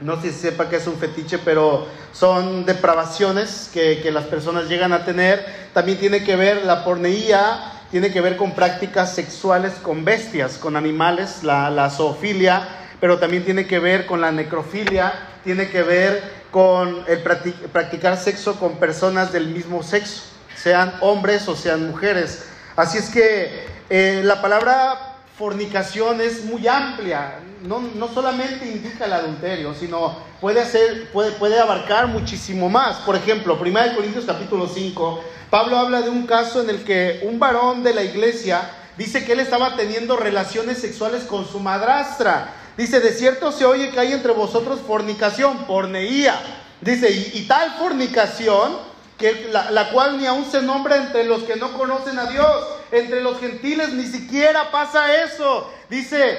[0.00, 4.92] No sé sepa qué es un fetiche, pero son depravaciones que, que, las personas llegan
[4.92, 5.44] a tener.
[5.72, 10.76] También tiene que ver la porneía, tiene que ver con prácticas sexuales con bestias, con
[10.76, 12.68] animales, la, la zoofilia,
[13.00, 15.12] pero también tiene que ver con la necrofilia,
[15.44, 20.22] tiene que ver con el practicar sexo con personas del mismo sexo,
[20.56, 22.46] sean hombres o sean mujeres.
[22.76, 29.12] Así es que eh, la palabra fornicación es muy amplia, no, no, solamente indica el
[29.12, 32.96] adulterio, sino puede, hacer, puede, puede abarcar muchísimo más.
[33.06, 37.38] Por ejemplo, 1 Corintios capítulo 5, Pablo habla de un caso en el que un
[37.38, 42.52] varón de la iglesia dice que él estaba teniendo relaciones sexuales con su madrastra.
[42.76, 46.34] Dice, de cierto se oye que hay entre vosotros fornicación, porneía.
[46.80, 48.72] Dice, y, y tal fornicación
[49.18, 52.66] que la, la, cual ni aún se nombra entre los que no conocen a Dios,
[52.90, 55.70] entre los gentiles ni siquiera pasa eso.
[55.88, 56.38] Dice,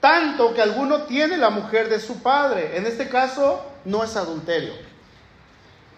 [0.00, 2.76] tanto que alguno tiene la mujer de su padre.
[2.76, 4.72] En este caso no es adulterio.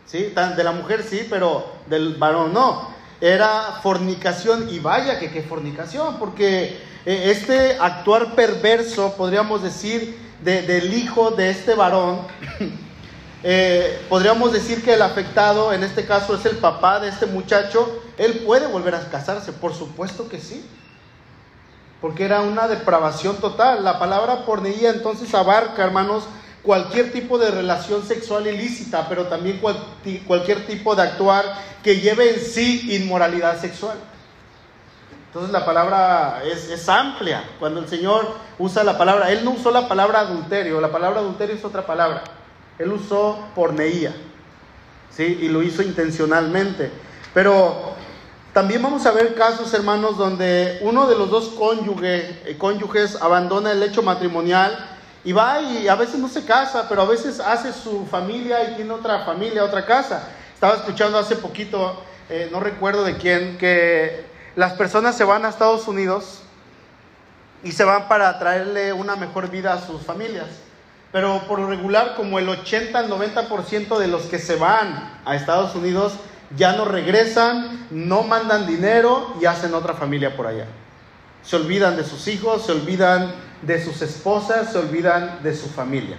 [0.06, 0.32] ¿Sí?
[0.56, 2.92] De la mujer sí, pero del varón no.
[3.20, 10.62] Era fornicación y vaya que qué fornicación, porque eh, este actuar perverso, podríamos decir, de,
[10.62, 12.26] del hijo de este varón,
[13.44, 18.00] Eh, podríamos decir que el afectado, en este caso es el papá de este muchacho,
[18.16, 20.64] él puede volver a casarse, por supuesto que sí,
[22.00, 23.82] porque era una depravación total.
[23.82, 26.24] La palabra porneía entonces abarca, hermanos,
[26.62, 29.60] cualquier tipo de relación sexual ilícita, pero también
[30.26, 31.44] cualquier tipo de actuar
[31.82, 33.98] que lleve en sí inmoralidad sexual.
[35.26, 37.42] Entonces la palabra es, es, amplia.
[37.58, 41.56] Cuando el Señor usa la palabra, Él no usó la palabra adulterio, la palabra adulterio
[41.56, 42.22] es otra palabra.
[42.78, 44.14] Él usó porneía,
[45.10, 45.38] ¿sí?
[45.40, 46.90] Y lo hizo intencionalmente.
[47.34, 47.94] Pero
[48.52, 53.72] también vamos a ver casos, hermanos, donde uno de los dos cónyuges, eh, cónyuges abandona
[53.72, 57.72] el hecho matrimonial y va y a veces no se casa, pero a veces hace
[57.72, 60.28] su familia y tiene otra familia, otra casa.
[60.54, 62.02] Estaba escuchando hace poquito
[62.34, 64.24] eh, no recuerdo de quién, que
[64.56, 66.40] las personas se van a Estados Unidos
[67.62, 70.46] y se van para traerle una mejor vida a sus familias.
[71.12, 75.36] Pero por lo regular, como el 80 al 90% de los que se van a
[75.36, 76.14] Estados Unidos
[76.56, 80.66] ya no regresan, no mandan dinero y hacen otra familia por allá.
[81.42, 86.16] Se olvidan de sus hijos, se olvidan de sus esposas, se olvidan de su familia.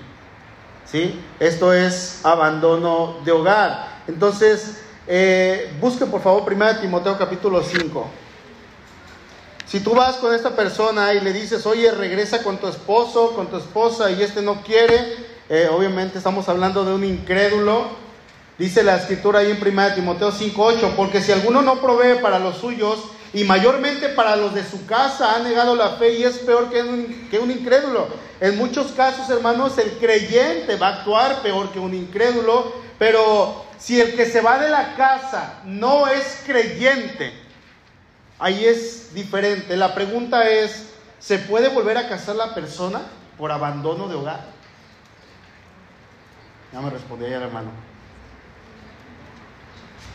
[0.86, 1.20] ¿Sí?
[1.40, 3.88] Esto es abandono de hogar.
[4.08, 8.10] Entonces, eh, busque por favor 1 Timoteo capítulo 5.
[9.66, 13.48] Si tú vas con esta persona y le dices, oye, regresa con tu esposo, con
[13.48, 15.16] tu esposa, y este no quiere,
[15.50, 17.88] eh, obviamente estamos hablando de un incrédulo.
[18.58, 22.58] Dice la escritura ahí en 1 Timoteo 5:8, porque si alguno no provee para los
[22.58, 23.00] suyos,
[23.34, 26.84] y mayormente para los de su casa, ha negado la fe y es peor que
[26.84, 28.08] un, que un incrédulo.
[28.40, 34.00] En muchos casos, hermanos, el creyente va a actuar peor que un incrédulo, pero si
[34.00, 37.34] el que se va de la casa no es creyente,
[38.40, 39.78] ahí es diferente.
[39.78, 43.02] La pregunta es, ¿se puede volver a casar la persona
[43.38, 44.46] por abandono de hogar?
[46.72, 47.70] Ya me respondí el hermano.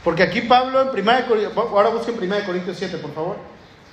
[0.03, 3.37] Porque aquí Pablo en 1 Corintios, ahora busquen 1 Corintios 7, por favor.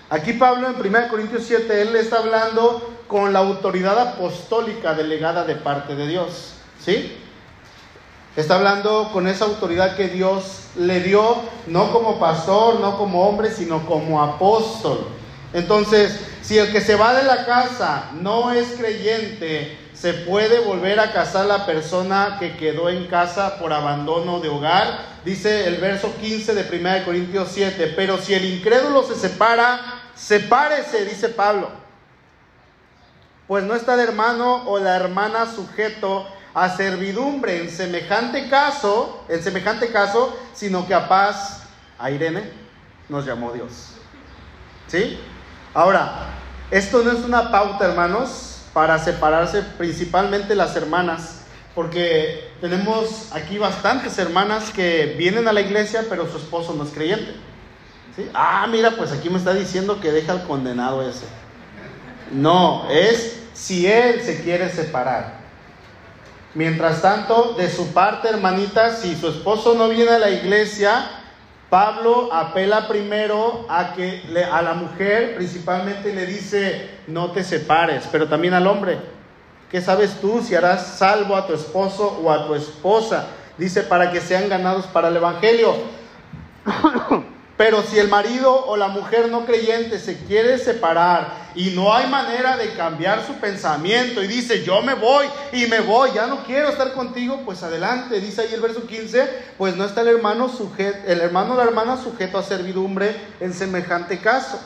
[0.10, 5.56] Aquí Pablo en 1 Corintios 7, él está hablando con la autoridad apostólica delegada de
[5.56, 6.54] parte de Dios.
[6.80, 7.18] ¿Sí?
[8.36, 13.50] Está hablando con esa autoridad que Dios le dio, no como pastor, no como hombre,
[13.50, 15.08] sino como apóstol.
[15.54, 21.00] Entonces, si el que se va de la casa no es creyente, se puede volver
[21.00, 25.00] a casar la persona que quedó en casa por abandono de hogar.
[25.24, 29.80] Dice el verso 15 de 1 Corintios 7, pero si el incrédulo se separa,
[30.14, 31.70] sepárese, dice Pablo.
[33.48, 39.44] Pues no está el hermano o la hermana sujeto a servidumbre en semejante caso, en
[39.44, 41.64] semejante caso, sino que a paz,
[42.00, 42.50] a Irene,
[43.10, 43.90] nos llamó Dios.
[44.88, 45.20] ¿Sí?
[45.74, 46.28] Ahora,
[46.72, 51.42] esto no es una pauta, hermanos, para separarse principalmente las hermanas,
[51.76, 56.92] porque tenemos aquí bastantes hermanas que vienen a la iglesia, pero su esposo no es
[56.92, 57.36] creyente.
[58.16, 58.30] ¿Sí?
[58.34, 61.26] Ah, mira, pues aquí me está diciendo que deja al condenado ese.
[62.32, 65.45] No, es si él se quiere separar.
[66.56, 71.06] Mientras tanto, de su parte, hermanita, si su esposo no viene a la iglesia,
[71.70, 78.30] Pablo apela primero a que a la mujer principalmente le dice, no te separes, pero
[78.30, 79.00] también al hombre.
[79.70, 83.28] ¿Qué sabes tú si harás salvo a tu esposo o a tu esposa?
[83.58, 85.76] Dice, para que sean ganados para el Evangelio.
[87.58, 92.08] Pero si el marido o la mujer no creyente se quiere separar y no hay
[92.08, 96.44] manera de cambiar su pensamiento y dice, yo me voy y me voy, ya no
[96.44, 100.50] quiero estar contigo, pues adelante, dice ahí el verso 15, pues no está el hermano
[100.50, 104.60] sujeto, el hermano o la hermana sujeto a servidumbre en semejante caso.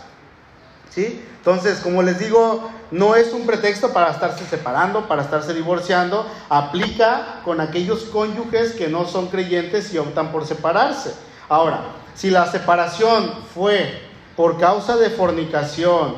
[0.89, 1.23] ¿Sí?
[1.37, 7.41] Entonces, como les digo, no es un pretexto para estarse separando, para estarse divorciando, aplica
[7.45, 11.13] con aquellos cónyuges que no son creyentes y optan por separarse.
[11.47, 11.81] Ahora,
[12.15, 14.01] si la separación fue
[14.35, 16.15] por causa de fornicación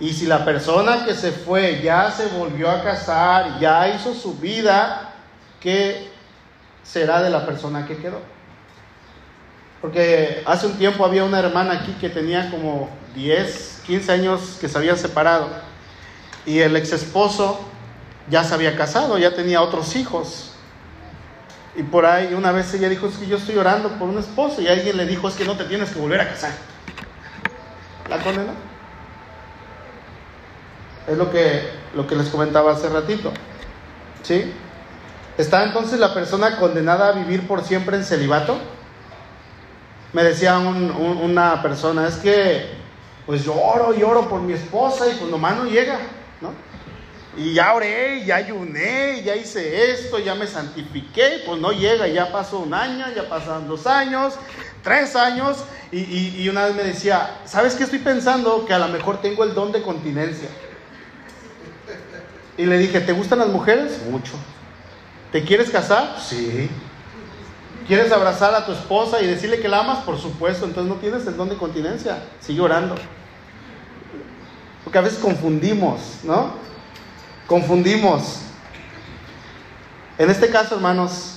[0.00, 4.34] y si la persona que se fue ya se volvió a casar, ya hizo su
[4.38, 5.14] vida,
[5.60, 6.10] ¿qué
[6.82, 8.18] será de la persona que quedó?
[9.80, 14.68] Porque hace un tiempo había una hermana aquí que tenía como 10, 15 años que
[14.68, 15.48] se había separado
[16.46, 17.60] y el ex esposo
[18.28, 20.51] ya se había casado, ya tenía otros hijos.
[21.74, 24.60] Y por ahí una vez ella dijo, es que yo estoy orando por un esposo
[24.60, 26.52] y alguien le dijo, es que no te tienes que volver a casar.
[28.08, 28.52] ¿La condenó?
[31.06, 33.32] Es lo que, lo que les comentaba hace ratito.
[34.22, 34.52] ¿Sí?
[35.38, 38.58] ¿Está entonces la persona condenada a vivir por siempre en celibato?
[40.12, 42.82] Me decía una persona, es que
[43.24, 45.98] pues yo oro y oro por mi esposa y pues nomás no llega,
[46.42, 46.50] ¿no?
[47.36, 52.30] Y ya oré, ya ayuné, ya hice esto, ya me santifiqué, pues no llega, ya
[52.30, 54.34] pasó un año, ya pasaron dos años,
[54.82, 58.64] tres años, y, una vez me decía, ¿sabes qué estoy pensando?
[58.64, 60.48] Que a lo mejor tengo el don de continencia.
[62.56, 64.00] Y le dije, ¿te gustan las mujeres?
[64.10, 64.32] Mucho.
[65.30, 66.18] ¿Te quieres casar?
[66.18, 66.70] Sí.
[67.86, 69.98] ¿Quieres abrazar a tu esposa y decirle que la amas?
[70.04, 72.22] Por supuesto, entonces no tienes el don de continencia.
[72.40, 72.94] Sigue orando.
[74.84, 76.54] Porque a veces confundimos, ¿no?
[77.52, 78.38] Confundimos.
[80.16, 81.34] En este caso, hermanos,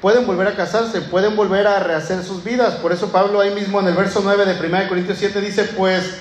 [0.00, 2.74] pueden volver a casarse, pueden volver a rehacer sus vidas.
[2.74, 6.18] Por eso Pablo ahí mismo en el verso 9 de 1 Corintios 7 dice, pues,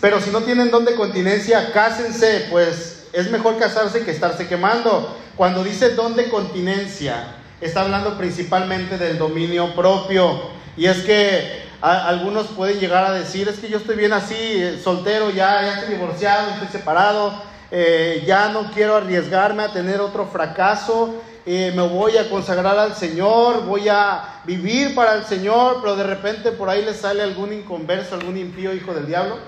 [0.00, 5.18] pero si no tienen don de continencia, cásense, pues es mejor casarse que estarse quemando.
[5.36, 10.40] Cuando dice don de continencia, está hablando principalmente del dominio propio.
[10.76, 14.80] Y es que algunos pueden llegar a decir, es que yo estoy bien así, eh,
[14.80, 20.26] soltero, ya, ya estoy divorciado, estoy separado, eh, ya no quiero arriesgarme a tener otro
[20.26, 25.96] fracaso, eh, me voy a consagrar al Señor, voy a vivir para el Señor, pero
[25.96, 29.38] de repente por ahí le sale algún inconverso, algún impío hijo del diablo.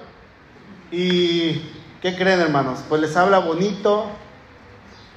[0.90, 1.60] ¿Y
[2.00, 2.80] qué creen hermanos?
[2.88, 4.06] Pues les habla bonito,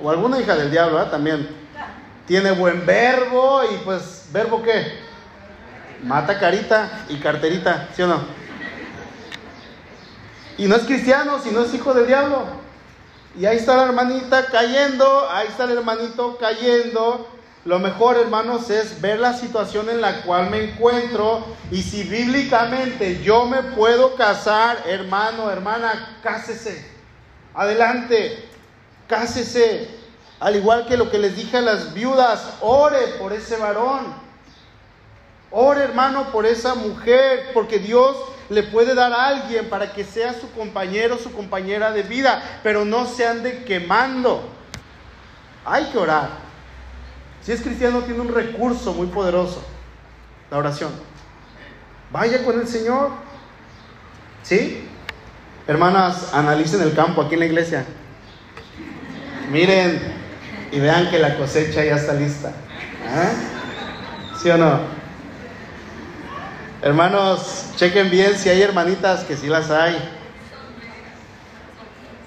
[0.03, 1.47] o alguna hija del diablo también.
[2.27, 4.99] Tiene buen verbo y pues, ¿verbo qué?
[6.03, 8.19] Mata carita y carterita, ¿sí o no?
[10.57, 12.66] Y no es cristiano, sino es hijo del diablo.
[13.37, 17.27] Y ahí está la hermanita cayendo, ahí está el hermanito cayendo.
[17.65, 23.21] Lo mejor, hermanos, es ver la situación en la cual me encuentro y si bíblicamente
[23.21, 26.83] yo me puedo casar, hermano, hermana, cásese.
[27.53, 28.49] Adelante,
[29.07, 29.87] cásese.
[30.39, 34.15] Al igual que lo que les dije a las viudas, ore por ese varón.
[35.51, 38.17] Ore hermano por esa mujer, porque Dios
[38.49, 42.85] le puede dar a alguien para que sea su compañero, su compañera de vida, pero
[42.85, 44.49] no se ande quemando.
[45.65, 46.29] Hay que orar.
[47.41, 49.63] Si es cristiano tiene un recurso muy poderoso,
[50.49, 50.91] la oración.
[52.11, 53.11] Vaya con el Señor.
[54.43, 54.87] ¿Sí?
[55.67, 57.85] Hermanas, analicen el campo aquí en la iglesia.
[59.51, 60.01] Miren
[60.71, 62.51] y vean que la cosecha ya está lista.
[63.07, 63.31] ¿Ah?
[64.41, 64.96] ¿Sí o no?
[66.81, 69.97] Hermanos, chequen bien si hay hermanitas, que sí las hay.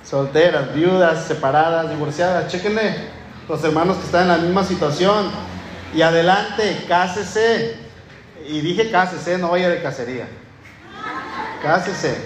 [0.04, 2.50] Solteras, viudas, separadas, divorciadas.
[2.50, 2.96] Chequenle
[3.48, 5.30] los hermanos que están en la misma situación.
[5.94, 7.76] Y adelante, cásese.
[8.48, 10.26] Y dije cásese, no vaya de cacería.
[11.62, 12.16] Cásese.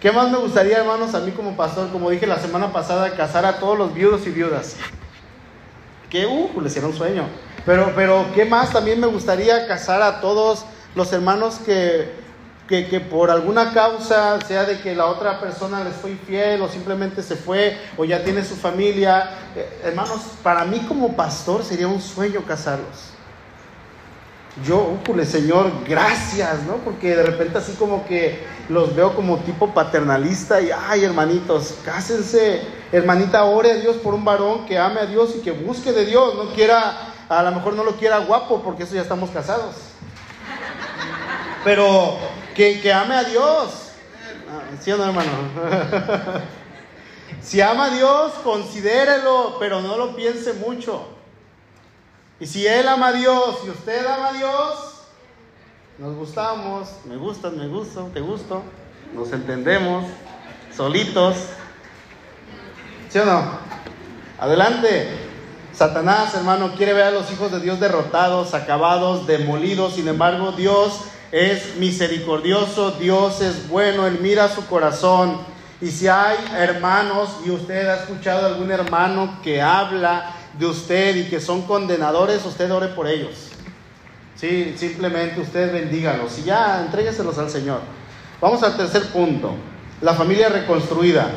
[0.00, 3.44] ¿Qué más me gustaría, hermanos, a mí como pastor, como dije la semana pasada, casar
[3.44, 4.76] a todos los viudos y viudas?
[6.08, 7.24] Que, uh, les era un sueño.
[7.66, 10.64] Pero, pero, ¿qué más también me gustaría casar a todos
[10.96, 12.10] los hermanos que,
[12.66, 17.22] que, por alguna causa, sea de que la otra persona les fue infiel o simplemente
[17.22, 22.00] se fue o ya tiene su familia, eh, hermanos, para mí como pastor sería un
[22.00, 23.12] sueño casarlos.
[24.64, 26.76] Yo, uh, Señor, gracias, ¿no?
[26.76, 32.62] Porque de repente así como que los veo como tipo paternalista y, ay, hermanitos, cásense.
[32.90, 36.06] Hermanita, ore a Dios por un varón que ame a Dios y que busque de
[36.06, 36.36] Dios.
[36.36, 39.95] No quiera, a lo mejor no lo quiera guapo porque eso ya estamos casados
[41.66, 42.16] pero
[42.54, 43.90] que, ame a Dios.
[44.48, 45.32] Ah, ¿Sí o no, hermano?
[47.42, 51.08] si ama a Dios, considérelo, pero no lo piense mucho.
[52.38, 54.74] Y si él ama a Dios y usted ama a Dios,
[55.98, 58.62] nos gustamos, me gustas, me gusto, te gusto,
[59.12, 60.04] nos entendemos,
[60.72, 61.36] solitos.
[63.08, 63.42] ¿Sí o no?
[64.38, 65.08] Adelante.
[65.72, 69.94] Satanás, hermano, quiere ver a los hijos de Dios derrotados, acabados, demolidos.
[69.94, 71.00] Sin embargo, Dios
[71.32, 75.38] es misericordioso, Dios es bueno, Él mira su corazón.
[75.80, 81.24] Y si hay hermanos y usted ha escuchado algún hermano que habla de usted y
[81.24, 83.50] que son condenadores, usted ore por ellos.
[84.36, 87.80] Sí, simplemente usted bendígalos y ya entrégueselos al Señor.
[88.40, 89.54] Vamos al tercer punto,
[90.00, 91.28] la familia reconstruida.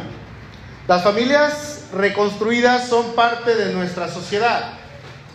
[0.88, 4.74] Las familias reconstruidas son parte de nuestra sociedad.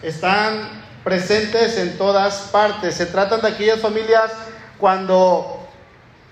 [0.02, 2.94] Están presentes en todas partes.
[2.96, 4.30] Se tratan de aquellas familias
[4.78, 5.60] cuando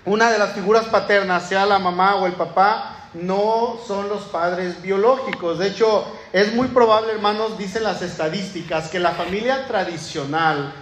[0.05, 4.81] una de las figuras paternas, sea la mamá o el papá, no son los padres
[4.81, 5.59] biológicos.
[5.59, 10.73] De hecho, es muy probable, hermanos, dicen las estadísticas, que la familia tradicional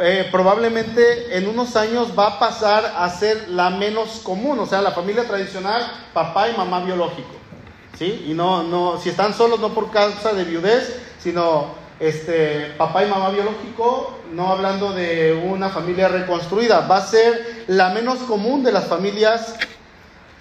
[0.00, 4.58] eh, probablemente en unos años va a pasar a ser la menos común.
[4.60, 7.34] O sea, la familia tradicional, papá y mamá biológico.
[7.98, 8.26] ¿Sí?
[8.28, 13.08] Y no, no, si están solos, no por causa de viudez, sino este, papá y
[13.08, 18.72] mamá biológico, no hablando de una familia reconstruida, va a ser la menos común de
[18.72, 19.54] las familias,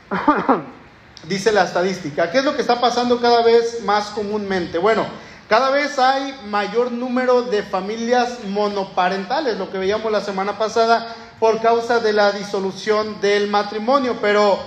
[1.27, 2.31] dice la estadística.
[2.31, 4.77] ¿Qué es lo que está pasando cada vez más comúnmente?
[4.77, 5.05] Bueno,
[5.49, 11.61] cada vez hay mayor número de familias monoparentales, lo que veíamos la semana pasada, por
[11.61, 14.59] causa de la disolución del matrimonio, pero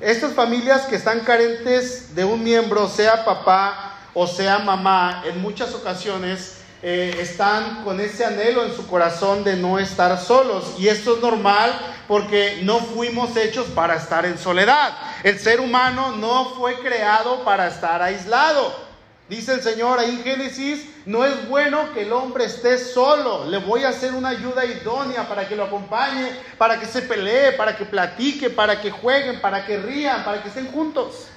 [0.00, 5.72] estas familias que están carentes de un miembro, sea papá, o sea mamá, en muchas
[5.74, 10.74] ocasiones eh, están con ese anhelo en su corazón de no estar solos.
[10.76, 11.72] Y esto es normal
[12.08, 14.92] porque no fuimos hechos para estar en soledad.
[15.22, 18.88] El ser humano no fue creado para estar aislado.
[19.28, 23.44] Dice el Señor ahí en Génesis, no es bueno que el hombre esté solo.
[23.44, 27.52] Le voy a hacer una ayuda idónea para que lo acompañe, para que se pelee,
[27.52, 31.28] para que platique, para que jueguen, para que rían, para que estén juntos.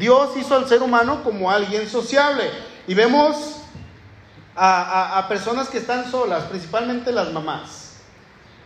[0.00, 2.50] Dios hizo al ser humano como alguien sociable.
[2.88, 3.58] Y vemos
[4.56, 7.92] a, personas que están solas, principalmente las mamás.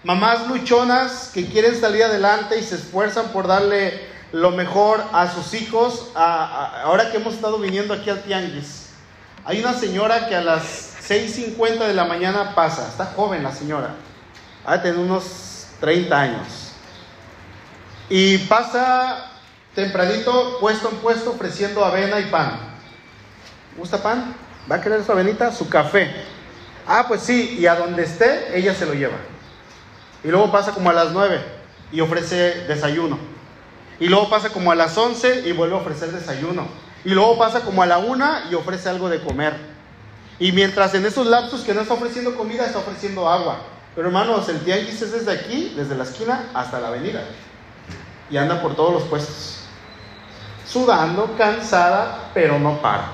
[0.04, 5.52] Mamás luchonas que quieren salir adelante y se esfuerzan por darle lo mejor a sus
[5.54, 6.12] hijos.
[6.14, 8.90] ahora que hemos estado viniendo aquí al Tianguis,
[9.44, 13.94] hay una señora que a las 6.50 de la mañana pasa, está joven la señora,
[14.64, 16.72] ha unos 30 años,
[18.08, 19.33] y pasa
[19.74, 22.58] tempranito, puesto en puesto, ofreciendo avena y pan.
[23.76, 24.34] ¿Gusta pan?
[24.70, 25.52] ¿Va a querer su avenita?
[25.52, 26.10] Su café.
[26.86, 29.16] Ah, pues sí, y a donde esté, ella se lo lleva.
[30.22, 31.40] Y luego pasa como a las 9
[31.92, 33.18] y ofrece desayuno.
[34.00, 36.66] Y luego pasa como a las 11 y vuelve a ofrecer desayuno.
[37.04, 39.54] Y luego pasa como a la 1 y ofrece algo de comer.
[40.38, 43.58] Y mientras en esos lapsos que no está ofreciendo comida, está ofreciendo agua.
[43.94, 47.22] Pero hermanos, el tianguis es desde aquí, desde la esquina hasta la avenida.
[48.30, 49.63] Y anda por todos los puestos.
[50.74, 53.12] Sudando, cansada, pero no para.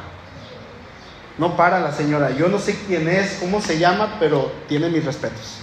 [1.39, 2.31] No para la señora.
[2.31, 5.61] Yo no sé quién es, cómo se llama, pero tiene mis respetos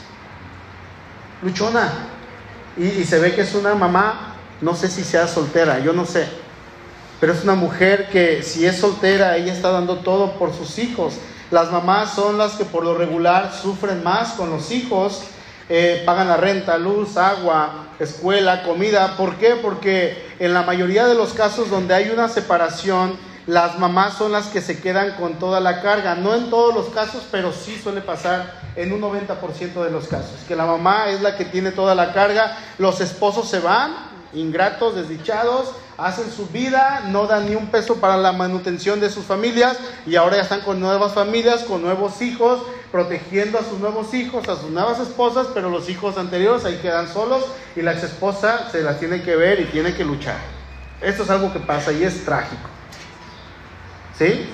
[1.41, 1.91] luchona.
[2.77, 6.27] Y, se ve que es una mamá, no sé si sea soltera, yo no sé.
[7.19, 11.15] Pero es una mujer que si es soltera, ella está dando todo por sus hijos.
[11.49, 15.23] Las mamás son las que por lo regular sufren más con los hijos,
[15.69, 19.17] eh, pagan la renta, luz, agua, escuela, comida.
[19.17, 19.55] ¿Por qué?
[19.61, 24.47] Porque en la mayoría de los casos donde hay una separación, las mamás son las
[24.47, 26.15] que se quedan con toda la carga.
[26.15, 30.39] No en todos los casos, pero sí suele pasar en un 90% de los casos.
[30.47, 33.93] Que la mamá es la que tiene toda la carga, los esposos se van,
[34.33, 39.25] ingratos, desdichados, hacen su vida, no dan ni un peso para la manutención de sus
[39.25, 42.61] familias y ahora ya están con nuevas familias, con nuevos hijos,
[42.91, 47.07] protegiendo a sus nuevos hijos, a sus nuevas esposas, pero los hijos anteriores ahí quedan
[47.07, 50.37] solos y la ex esposa se las tiene que ver y tiene que luchar.
[51.01, 52.69] Esto es algo que pasa y es trágico.
[54.17, 54.49] ¿Sí?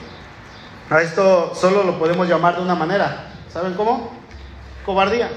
[0.89, 3.31] A esto solo lo podemos llamar de una manera.
[3.51, 4.11] ¿Saben cómo?
[4.85, 5.29] Cobardía.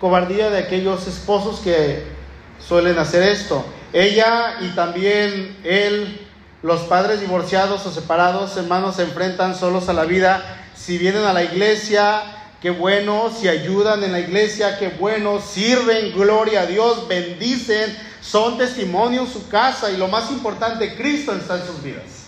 [0.00, 2.13] Cobardía de aquellos esposos que
[2.60, 3.64] suelen hacer esto.
[3.92, 6.26] Ella y también él,
[6.62, 10.42] los padres divorciados o separados, hermanos, se enfrentan solos a la vida.
[10.74, 12.22] Si vienen a la iglesia,
[12.60, 13.30] qué bueno.
[13.30, 15.40] Si ayudan en la iglesia, qué bueno.
[15.40, 19.90] Sirven, gloria a Dios, bendicen, son testimonio en su casa.
[19.90, 22.24] Y lo más importante, Cristo está en sus vidas.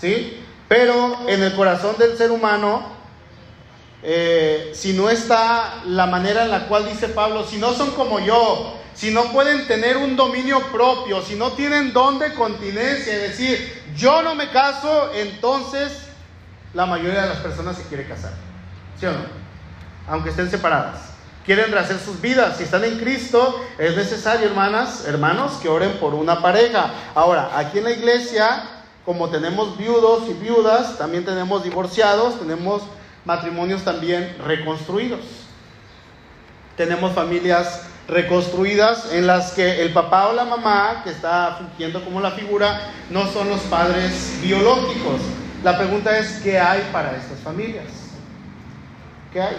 [0.00, 0.38] ¿sí?
[0.68, 2.98] Pero en el corazón del ser humano,
[4.02, 8.20] eh, si no está la manera en la cual dice Pablo, si no son como
[8.20, 13.84] yo, si no pueden tener un dominio propio, si no tienen don de continencia, decir,
[13.96, 15.92] yo no me caso, entonces
[16.74, 18.32] la mayoría de las personas se quiere casar.
[18.98, 19.20] ¿Sí o no?
[20.08, 21.12] Aunque estén separadas.
[21.46, 22.56] Quieren rehacer sus vidas.
[22.56, 26.90] Si están en Cristo, es necesario, hermanas, hermanos, que oren por una pareja.
[27.14, 28.78] Ahora, aquí en la iglesia
[29.08, 32.82] como tenemos viudos y viudas, también tenemos divorciados, tenemos
[33.24, 35.20] matrimonios también reconstruidos.
[36.76, 42.20] Tenemos familias reconstruidas en las que el papá o la mamá, que está fingiendo como
[42.20, 42.80] la figura,
[43.10, 45.20] no son los padres biológicos.
[45.62, 47.86] La pregunta es, ¿qué hay para estas familias?
[49.32, 49.56] ¿Qué hay?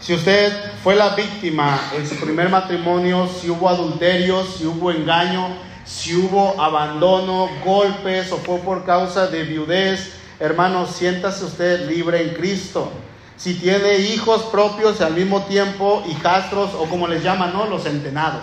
[0.00, 0.52] Si usted
[0.82, 5.48] fue la víctima en su primer matrimonio, si hubo adulterio, si hubo engaño,
[5.84, 12.34] si hubo abandono, golpes o fue por causa de viudez, hermano, siéntase usted libre en
[12.34, 12.92] Cristo.
[13.38, 17.66] Si tiene hijos propios y al mismo tiempo hijastros o como les llaman, ¿no?
[17.66, 18.42] Los entenados.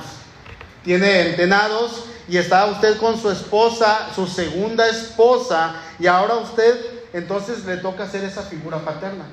[0.84, 6.80] Tiene entenados y está usted con su esposa, su segunda esposa, y ahora usted
[7.14, 9.26] entonces le toca hacer esa figura paterna.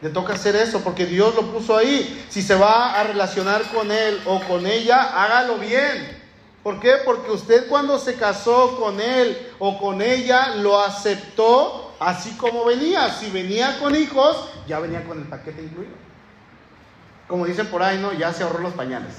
[0.00, 2.24] Le toca hacer eso porque Dios lo puso ahí.
[2.30, 6.18] Si se va a relacionar con él o con ella, hágalo bien.
[6.62, 6.94] ¿Por qué?
[7.04, 13.08] Porque usted cuando se casó con él o con ella lo aceptó así como venía.
[13.10, 15.94] Si venía con hijos, ya venía con el paquete incluido.
[17.28, 18.12] Como dicen por ahí, ¿no?
[18.12, 19.14] Ya se ahorró los pañales.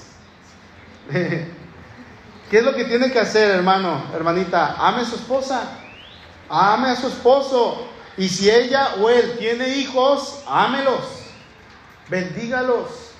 [1.09, 4.75] ¿Qué es lo que tiene que hacer, hermano, hermanita?
[4.77, 5.69] Ame a su esposa.
[6.49, 7.87] Ame a su esposo.
[8.17, 11.01] Y si ella o él tiene hijos, ámelos.
[12.09, 13.11] Bendígalos.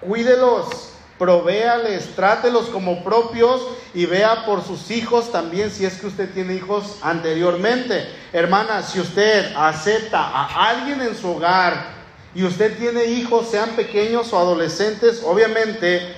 [0.00, 3.60] Cuídelos provéales, trátelos como propios
[3.92, 8.08] y vea por sus hijos también si es que usted tiene hijos anteriormente.
[8.32, 11.98] Hermana, si usted acepta a alguien en su hogar
[12.34, 16.14] y usted tiene hijos, sean pequeños o adolescentes, obviamente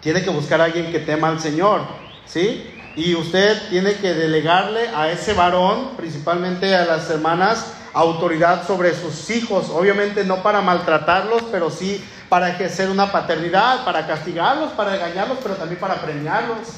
[0.00, 1.82] tiene que buscar a alguien que tema al Señor,
[2.26, 2.70] ¿sí?
[2.96, 9.30] Y usted tiene que delegarle a ese varón, principalmente a las hermanas, autoridad sobre sus
[9.30, 15.38] hijos, obviamente no para maltratarlos, pero sí para ejercer una paternidad, para castigarlos, para engañarlos,
[15.42, 16.68] pero también para premiarlos,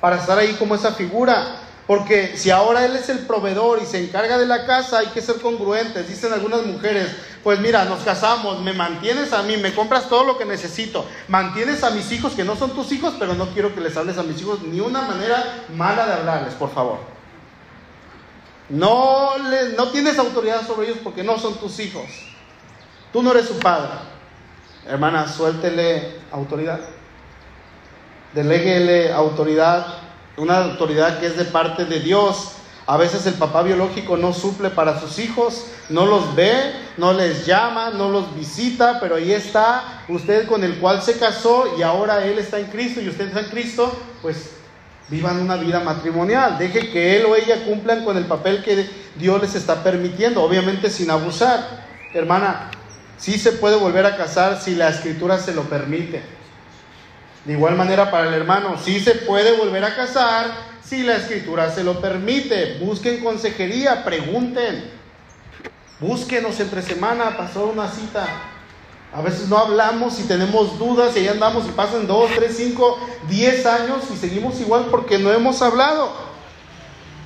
[0.00, 1.56] para estar ahí como esa figura.
[1.88, 5.20] Porque si ahora Él es el proveedor y se encarga de la casa, hay que
[5.20, 6.06] ser congruentes.
[6.06, 7.10] Dicen algunas mujeres,
[7.42, 11.82] pues mira, nos casamos, me mantienes a mí, me compras todo lo que necesito, mantienes
[11.82, 14.22] a mis hijos que no son tus hijos, pero no quiero que les hables a
[14.22, 16.98] mis hijos ni una manera mala de hablarles, por favor.
[18.68, 19.30] No,
[19.76, 22.04] no tienes autoridad sobre ellos porque no son tus hijos.
[23.12, 24.17] Tú no eres su padre.
[24.88, 26.80] Hermana, suéltele autoridad.
[28.32, 29.86] Deléguele autoridad,
[30.38, 32.52] una autoridad que es de parte de Dios.
[32.86, 37.44] A veces el papá biológico no suple para sus hijos, no los ve, no les
[37.44, 42.24] llama, no los visita, pero ahí está usted con el cual se casó y ahora
[42.24, 44.52] él está en Cristo y usted está en Cristo, pues
[45.10, 49.38] vivan una vida matrimonial, deje que él o ella cumplan con el papel que Dios
[49.42, 51.86] les está permitiendo, obviamente sin abusar.
[52.14, 52.70] Hermana,
[53.18, 56.22] sí se puede volver a casar si la escritura se lo permite.
[57.44, 60.46] De igual manera para el hermano, sí se puede volver a casar
[60.82, 62.78] si la escritura se lo permite.
[62.78, 64.90] Busquen consejería, pregunten.
[66.00, 68.26] Búsquenos entre semana, pasó una cita.
[69.12, 72.98] A veces no hablamos y tenemos dudas y ahí andamos y pasan dos, tres, cinco,
[73.28, 76.12] diez años y seguimos igual porque no hemos hablado.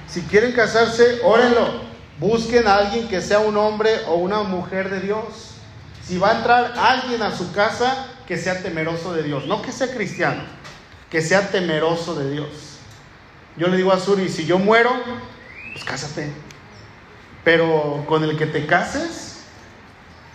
[0.09, 1.83] Si quieren casarse, órenlo.
[2.21, 5.52] Busquen a alguien que sea un hombre o una mujer de Dios.
[6.05, 9.47] Si va a entrar alguien a su casa, que sea temeroso de Dios.
[9.47, 10.43] No que sea cristiano,
[11.11, 12.49] que sea temeroso de Dios.
[13.57, 14.91] Yo le digo a Suri, si yo muero,
[15.73, 16.33] pues cásate.
[17.45, 19.33] Pero con el que te cases,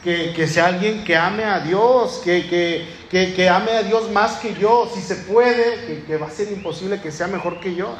[0.03, 4.53] que, sea alguien que ame a Dios, que, que, que, ame a Dios más que
[4.53, 7.95] yo, si se puede, que, va a ser imposible que sea mejor que yo.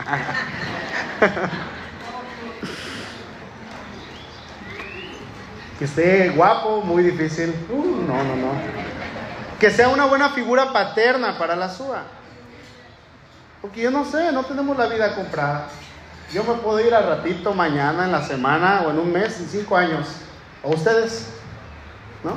[5.78, 7.53] que esté guapo, muy difícil.
[7.69, 8.51] Uh, no, no, no.
[9.59, 12.03] Que sea una buena figura paterna para la SUA.
[13.61, 15.67] Porque yo no sé, no tenemos la vida comprada.
[16.34, 19.47] Yo me puedo ir al ratito, mañana, en la semana, o en un mes, en
[19.47, 20.07] cinco años.
[20.63, 21.28] ¿O ustedes?
[22.23, 22.34] ¿No?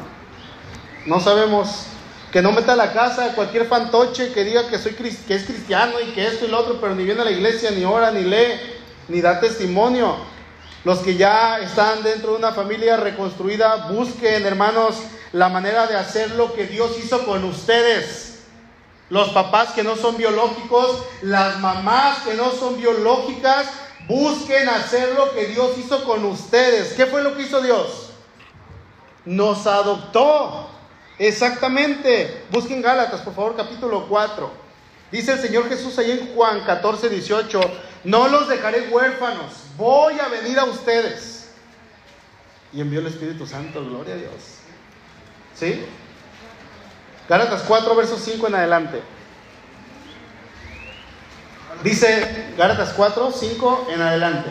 [1.06, 1.86] No sabemos.
[2.30, 5.94] Que no meta a la casa cualquier fantoche que diga que, soy, que es cristiano
[6.00, 8.22] y que esto y lo otro, pero ni viene a la iglesia, ni ora, ni
[8.22, 8.60] lee,
[9.08, 10.16] ni da testimonio.
[10.84, 14.96] Los que ya están dentro de una familia reconstruida, busquen, hermanos,
[15.32, 18.44] la manera de hacer lo que Dios hizo con ustedes.
[19.10, 23.66] Los papás que no son biológicos, las mamás que no son biológicas,
[24.08, 26.94] busquen hacer lo que Dios hizo con ustedes.
[26.94, 28.10] ¿Qué fue lo que hizo Dios?
[29.26, 30.68] Nos adoptó.
[31.18, 32.44] Exactamente.
[32.50, 34.50] Busquen Gálatas, por favor, capítulo 4.
[35.12, 37.60] Dice el Señor Jesús ahí en Juan 14, 18,
[38.04, 41.50] no los dejaré huérfanos, voy a venir a ustedes.
[42.72, 44.32] Y envió el Espíritu Santo, gloria a Dios.
[45.54, 45.84] ¿Sí?
[47.28, 49.02] Gálatas 4, versos 5 en adelante.
[51.82, 54.50] Dice Gálatas 4, 5 en adelante.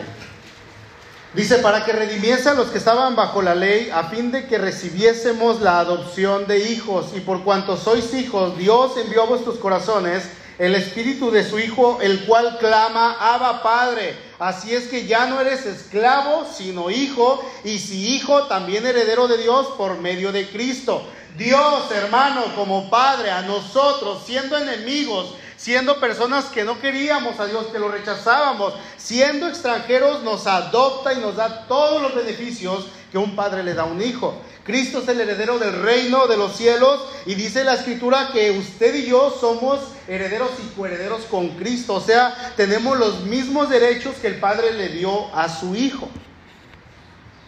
[1.34, 4.58] Dice, para que redimiese a los que estaban bajo la ley, a fin de que
[4.58, 7.12] recibiésemos la adopción de hijos.
[7.14, 10.24] Y por cuanto sois hijos, Dios envió a vuestros corazones
[10.60, 14.14] el espíritu de su Hijo, el cual clama, Abba Padre.
[14.38, 19.38] Así es que ya no eres esclavo, sino hijo, y si hijo, también heredero de
[19.38, 21.02] Dios por medio de Cristo.
[21.38, 27.68] Dios, hermano, como Padre, a nosotros, siendo enemigos, siendo personas que no queríamos a Dios,
[27.68, 33.34] que lo rechazábamos, siendo extranjeros, nos adopta y nos da todos los beneficios que un
[33.34, 34.34] padre le da a un hijo.
[34.64, 38.94] Cristo es el heredero del reino de los cielos y dice la escritura que usted
[38.94, 41.94] y yo somos herederos y coherederos con Cristo.
[41.94, 46.08] O sea, tenemos los mismos derechos que el Padre le dio a su Hijo.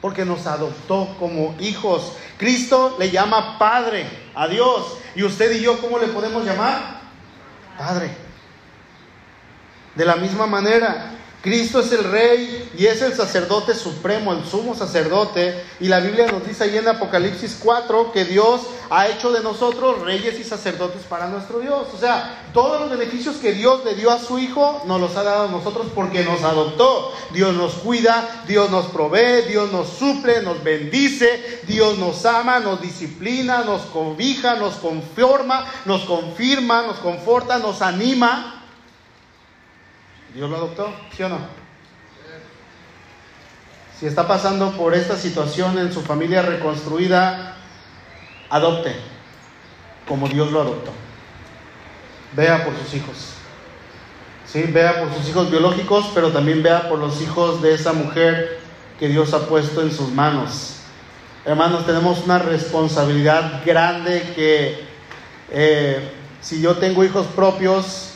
[0.01, 2.15] Porque nos adoptó como hijos.
[2.39, 4.05] Cristo le llama Padre
[4.35, 4.97] a Dios.
[5.15, 7.03] ¿Y usted y yo cómo le podemos llamar?
[7.79, 8.11] Padre.
[9.95, 11.13] De la misma manera,
[11.43, 15.61] Cristo es el rey y es el sacerdote supremo, el sumo sacerdote.
[15.81, 20.03] Y la Biblia nos dice ahí en Apocalipsis 4 que Dios ha hecho de nosotros
[20.03, 21.89] reyes y sacerdotes para nuestro Dios.
[21.93, 25.25] O sea, todos los beneficios que Dios le dio a su Hijo nos los ha
[25.25, 27.13] dado a nosotros porque nos adoptó.
[27.33, 32.81] Dios nos cuida, Dios nos provee, Dios nos suple, nos bendice, Dios nos ama, nos
[32.81, 38.62] disciplina, nos cobija, nos conforma, nos confirma, nos conforta, nos anima.
[40.35, 41.39] Dios lo adoptó, ¿sí o no?
[43.99, 47.57] Si está pasando por esta situación en su familia reconstruida,
[48.51, 48.97] adopte
[50.09, 50.91] como Dios lo adoptó.
[52.35, 53.17] Vea por sus hijos.
[54.47, 58.61] Sí, vea por sus hijos biológicos, pero también vea por los hijos de esa mujer
[58.99, 60.77] que Dios ha puesto en sus manos.
[61.45, 64.85] Hermanos, tenemos una responsabilidad grande que
[65.51, 68.12] eh, si yo tengo hijos propios,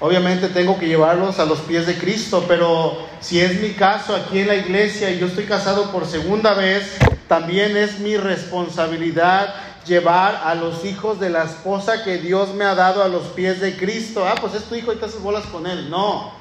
[0.00, 4.40] Obviamente tengo que llevarlos a los pies de Cristo, pero si es mi caso aquí
[4.40, 9.54] en la iglesia y yo estoy casado por segunda vez, también es mi responsabilidad
[9.86, 13.60] llevar a los hijos de la esposa que Dios me ha dado a los pies
[13.60, 14.26] de Cristo.
[14.26, 15.88] Ah, pues es tu hijo y te haces bolas con él.
[15.90, 16.32] No.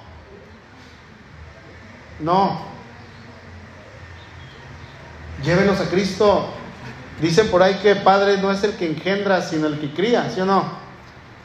[2.20, 2.60] No.
[5.44, 6.48] Llévenos a Cristo.
[7.22, 10.42] Dicen por ahí que padre no es el que engendra, sino el que cría, ¿sí
[10.42, 10.64] o no?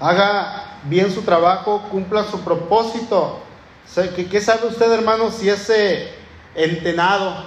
[0.00, 3.40] Haga bien su trabajo, cumpla su propósito.
[4.30, 6.10] ¿Qué, sabe usted, hermano, si ese
[6.54, 7.46] entenado,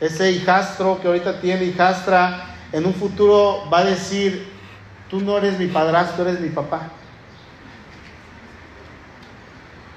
[0.00, 4.50] ese hijastro que ahorita tiene hijastra, en un futuro va a decir,
[5.08, 6.88] tú no eres mi padrastro, eres mi papá?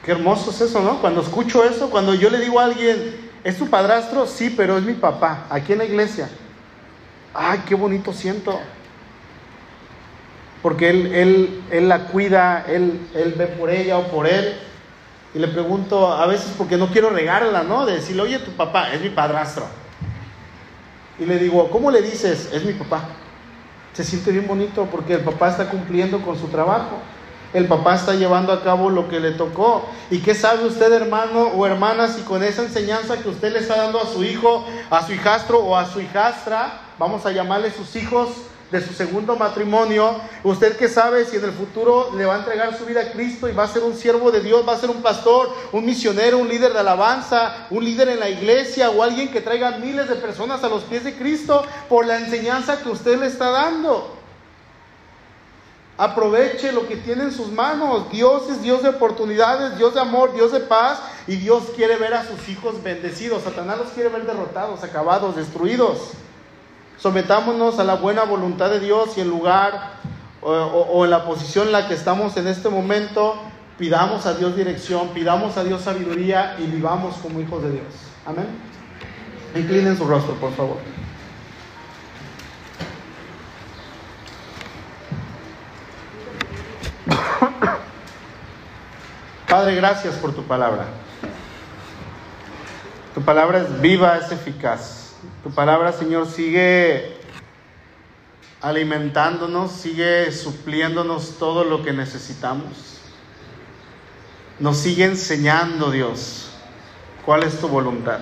[0.03, 1.01] Qué hermoso es eso, ¿no?
[1.01, 4.27] Cuando escucho eso, cuando yo le digo a alguien, ¿es tu padrastro?
[4.27, 6.29] Sí, pero es mi papá, aquí en la iglesia.
[7.33, 8.59] Ay, qué bonito siento.
[10.65, 14.57] Porque él, él, él la cuida, él, él ve por ella o por él.
[15.35, 17.85] Y le pregunto a veces porque no quiero regarla, ¿no?
[17.85, 19.67] De decirle, oye, tu papá es mi padrastro.
[21.19, 22.49] Y le digo, ¿cómo le dices?
[22.51, 23.03] Es mi papá.
[23.93, 26.97] Se siente bien bonito porque el papá está cumpliendo con su trabajo.
[27.53, 29.87] El papá está llevando a cabo lo que le tocó.
[30.09, 33.77] ¿Y qué sabe usted, hermano o hermana, si con esa enseñanza que usted le está
[33.77, 37.95] dando a su hijo, a su hijastro o a su hijastra, vamos a llamarle sus
[37.95, 38.29] hijos,
[38.71, 42.75] de su segundo matrimonio, usted que sabe si en el futuro le va a entregar
[42.75, 44.89] su vida a Cristo y va a ser un siervo de Dios, va a ser
[44.89, 49.31] un pastor, un misionero, un líder de alabanza, un líder en la iglesia o alguien
[49.31, 53.19] que traiga miles de personas a los pies de Cristo por la enseñanza que usted
[53.19, 54.15] le está dando.
[55.97, 58.11] Aproveche lo que tiene en sus manos.
[58.11, 62.15] Dios es Dios de oportunidades, Dios de amor, Dios de paz y Dios quiere ver
[62.15, 63.43] a sus hijos bendecidos.
[63.43, 66.11] Satanás los quiere ver derrotados, acabados, destruidos.
[66.97, 69.95] Sometámonos a la buena voluntad de Dios y en lugar
[70.41, 73.35] o, en la posición en la que estamos en este momento,
[73.79, 77.85] pidamos a Dios dirección, pidamos a Dios sabiduría y vivamos como hijos de Dios.
[78.25, 78.45] Amén.
[79.55, 80.77] Inclinen su rostro, por favor.
[89.49, 90.85] Padre, gracias por tu palabra.
[93.15, 95.04] Tu palabra es viva, es eficaz.
[95.45, 97.17] Tu palabra, Señor, sigue
[98.61, 102.99] alimentándonos, sigue supliéndonos todo lo que necesitamos.
[104.57, 106.49] Nos sigue enseñando, Dios,
[107.23, 108.21] cuál es tu voluntad.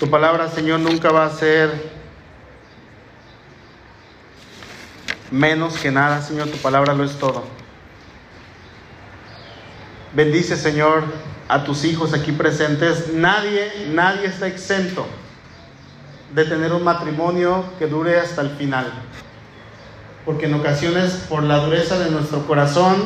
[0.00, 1.92] Tu palabra, Señor, nunca va a ser
[5.30, 6.48] menos que nada, Señor.
[6.48, 7.44] Tu palabra lo es todo.
[10.14, 11.04] Bendice, Señor,
[11.48, 13.12] a tus hijos aquí presentes.
[13.12, 15.06] Nadie, nadie está exento
[16.34, 18.92] de tener un matrimonio que dure hasta el final.
[20.26, 22.96] Porque en ocasiones, por la dureza de nuestro corazón,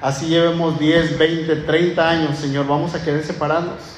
[0.00, 3.96] así llevemos 10, 20, 30 años, Señor, vamos a querer separarnos.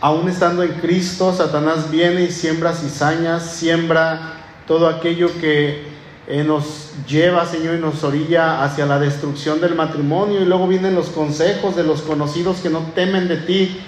[0.00, 4.34] Aún estando en Cristo, Satanás viene y siembra cizañas, siembra
[4.66, 5.95] todo aquello que
[6.28, 10.40] eh, nos lleva, Señor, y nos orilla hacia la destrucción del matrimonio.
[10.40, 13.80] Y luego vienen los consejos de los conocidos que no temen de ti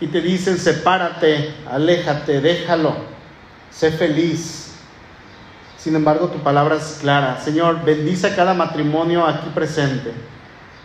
[0.00, 2.94] y te dicen, sepárate, aléjate, déjalo,
[3.70, 4.76] sé feliz.
[5.76, 7.38] Sin embargo, tu palabra es clara.
[7.42, 10.12] Señor, bendice a cada matrimonio aquí presente.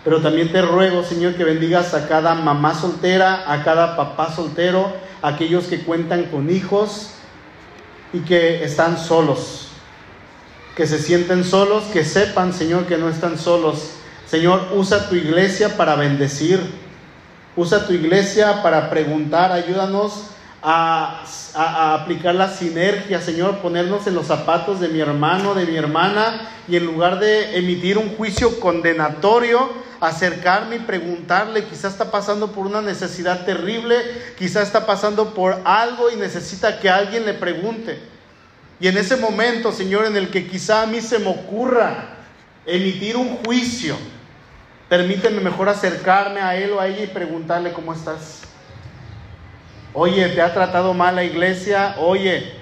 [0.04, 4.92] Pero también te ruego, Señor, que bendigas a cada mamá soltera, a cada papá soltero,
[5.22, 7.12] a aquellos que cuentan con hijos
[8.12, 9.69] y que están solos
[10.76, 13.92] que se sienten solos, que sepan, Señor, que no están solos.
[14.26, 16.60] Señor, usa tu iglesia para bendecir.
[17.56, 19.52] Usa tu iglesia para preguntar.
[19.52, 20.30] Ayúdanos
[20.62, 21.24] a,
[21.94, 26.76] aplicar la sinergia, Señor, ponernos en los zapatos de mi hermano, de mi hermana, y
[26.76, 32.82] en lugar de emitir un juicio condenatorio, acercarme y preguntarle, quizás está pasando por una
[32.82, 33.96] necesidad terrible,
[34.38, 38.00] quizás está pasando por algo y necesita que alguien le pregunte.
[38.80, 42.16] Y en ese momento, Señor, en el que quizá a mí se me ocurra
[42.66, 43.98] emitir un juicio,
[44.88, 48.42] permíteme mejor acercarme a él o a ella y preguntarle cómo estás.
[49.94, 51.96] Oye, ¿te ha tratado mal la iglesia?
[51.98, 52.54] Oye,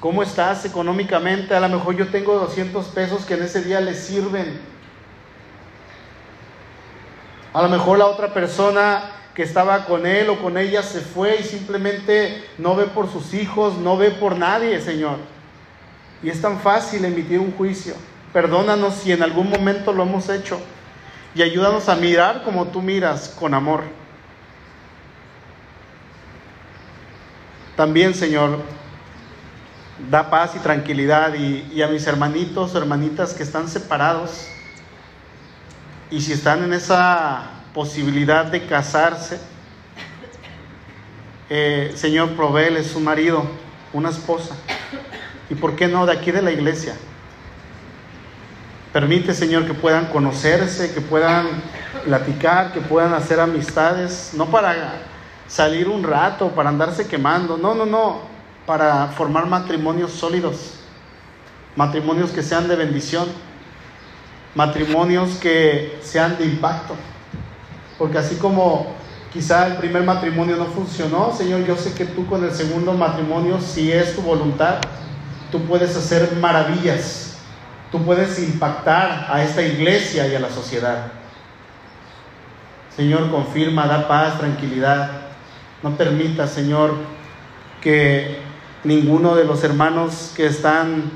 [0.00, 1.54] ¿cómo estás económicamente?
[1.54, 4.58] A lo mejor yo tengo 200 pesos que en ese día le sirven.
[7.52, 11.38] A lo mejor la otra persona que estaba con él o con ella se fue
[11.38, 15.18] y simplemente no ve por sus hijos, no ve por nadie, Señor.
[16.24, 17.94] Y es tan fácil emitir un juicio.
[18.32, 20.60] Perdónanos si en algún momento lo hemos hecho
[21.36, 23.84] y ayúdanos a mirar como tú miras, con amor.
[27.76, 28.58] También, Señor,
[30.10, 34.48] da paz y tranquilidad y, a mis hermanitos, hermanitas que están separados
[36.10, 39.38] y si están en esa posibilidad de casarse,
[41.48, 43.44] eh, Señor, proveele su marido,
[43.92, 44.56] una esposa.
[45.48, 46.96] ¿Y por qué no de aquí de la iglesia?
[48.92, 51.46] Permite, Señor, que puedan conocerse, que puedan
[52.04, 54.94] platicar, que puedan hacer amistades, no para
[55.46, 58.22] salir un rato, para andarse quemando, no, no, no,
[58.66, 60.80] para formar matrimonios sólidos,
[61.76, 63.28] matrimonios que sean de bendición,
[64.56, 66.96] matrimonios que sean de impacto.
[67.98, 68.86] Porque así como
[69.32, 73.60] quizá el primer matrimonio no funcionó, Señor, yo sé que tú con el segundo matrimonio,
[73.60, 74.76] si es tu voluntad,
[75.50, 77.36] tú puedes hacer maravillas,
[77.90, 81.12] tú puedes impactar a esta iglesia y a la sociedad.
[82.94, 85.10] Señor, confirma, da paz, tranquilidad.
[85.82, 86.94] No permita, Señor,
[87.80, 88.38] que
[88.82, 91.10] ninguno de los hermanos que están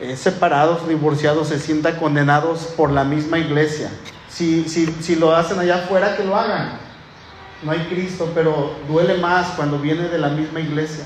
[0.00, 3.90] eh, separados, divorciados, se sienta condenados por la misma iglesia.
[4.30, 6.78] Si, si, si lo hacen allá afuera, que lo hagan.
[7.62, 11.04] No hay Cristo, pero duele más cuando viene de la misma iglesia.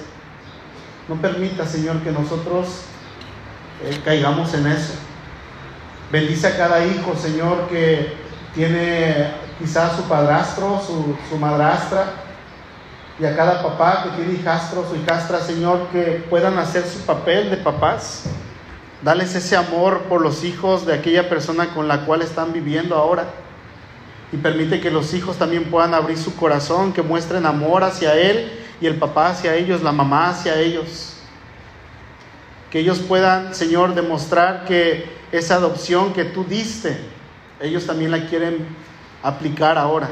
[1.08, 2.82] No permita, Señor, que nosotros
[3.82, 4.94] eh, caigamos en eso.
[6.12, 8.14] Bendice a cada hijo, Señor, que
[8.54, 12.12] tiene quizás su padrastro, su, su madrastra,
[13.18, 17.50] y a cada papá que tiene hijastro, su hijastra, Señor, que puedan hacer su papel
[17.50, 18.24] de papás.
[19.04, 23.26] Dales ese amor por los hijos de aquella persona con la cual están viviendo ahora.
[24.32, 28.50] Y permite que los hijos también puedan abrir su corazón, que muestren amor hacia Él
[28.80, 31.16] y el papá hacia ellos, la mamá hacia ellos.
[32.70, 36.96] Que ellos puedan, Señor, demostrar que esa adopción que tú diste,
[37.60, 38.66] ellos también la quieren
[39.22, 40.08] aplicar ahora.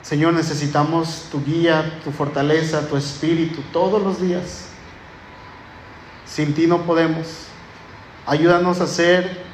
[0.00, 4.70] Señor, necesitamos tu guía, tu fortaleza, tu espíritu todos los días.
[6.26, 7.46] Sin ti no podemos.
[8.26, 9.44] Ayúdanos a ser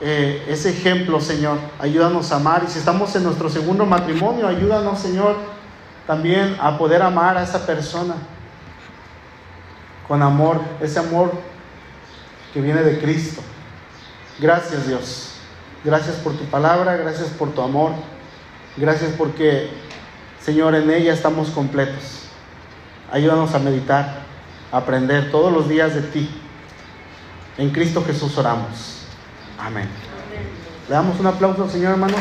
[0.00, 1.58] eh, ese ejemplo, Señor.
[1.78, 2.64] Ayúdanos a amar.
[2.66, 5.36] Y si estamos en nuestro segundo matrimonio, ayúdanos, Señor,
[6.06, 8.16] también a poder amar a esa persona
[10.06, 11.32] con amor, ese amor
[12.52, 13.42] que viene de Cristo.
[14.40, 15.34] Gracias, Dios.
[15.84, 17.92] Gracias por tu palabra, gracias por tu amor.
[18.76, 19.70] Gracias porque,
[20.40, 22.24] Señor, en ella estamos completos.
[23.12, 24.22] Ayúdanos a meditar,
[24.72, 26.30] aprender todos los días de ti.
[27.56, 29.06] En Cristo Jesús oramos.
[29.58, 29.88] Amén.
[30.88, 32.20] Le damos un aplauso, Señor, hermanos.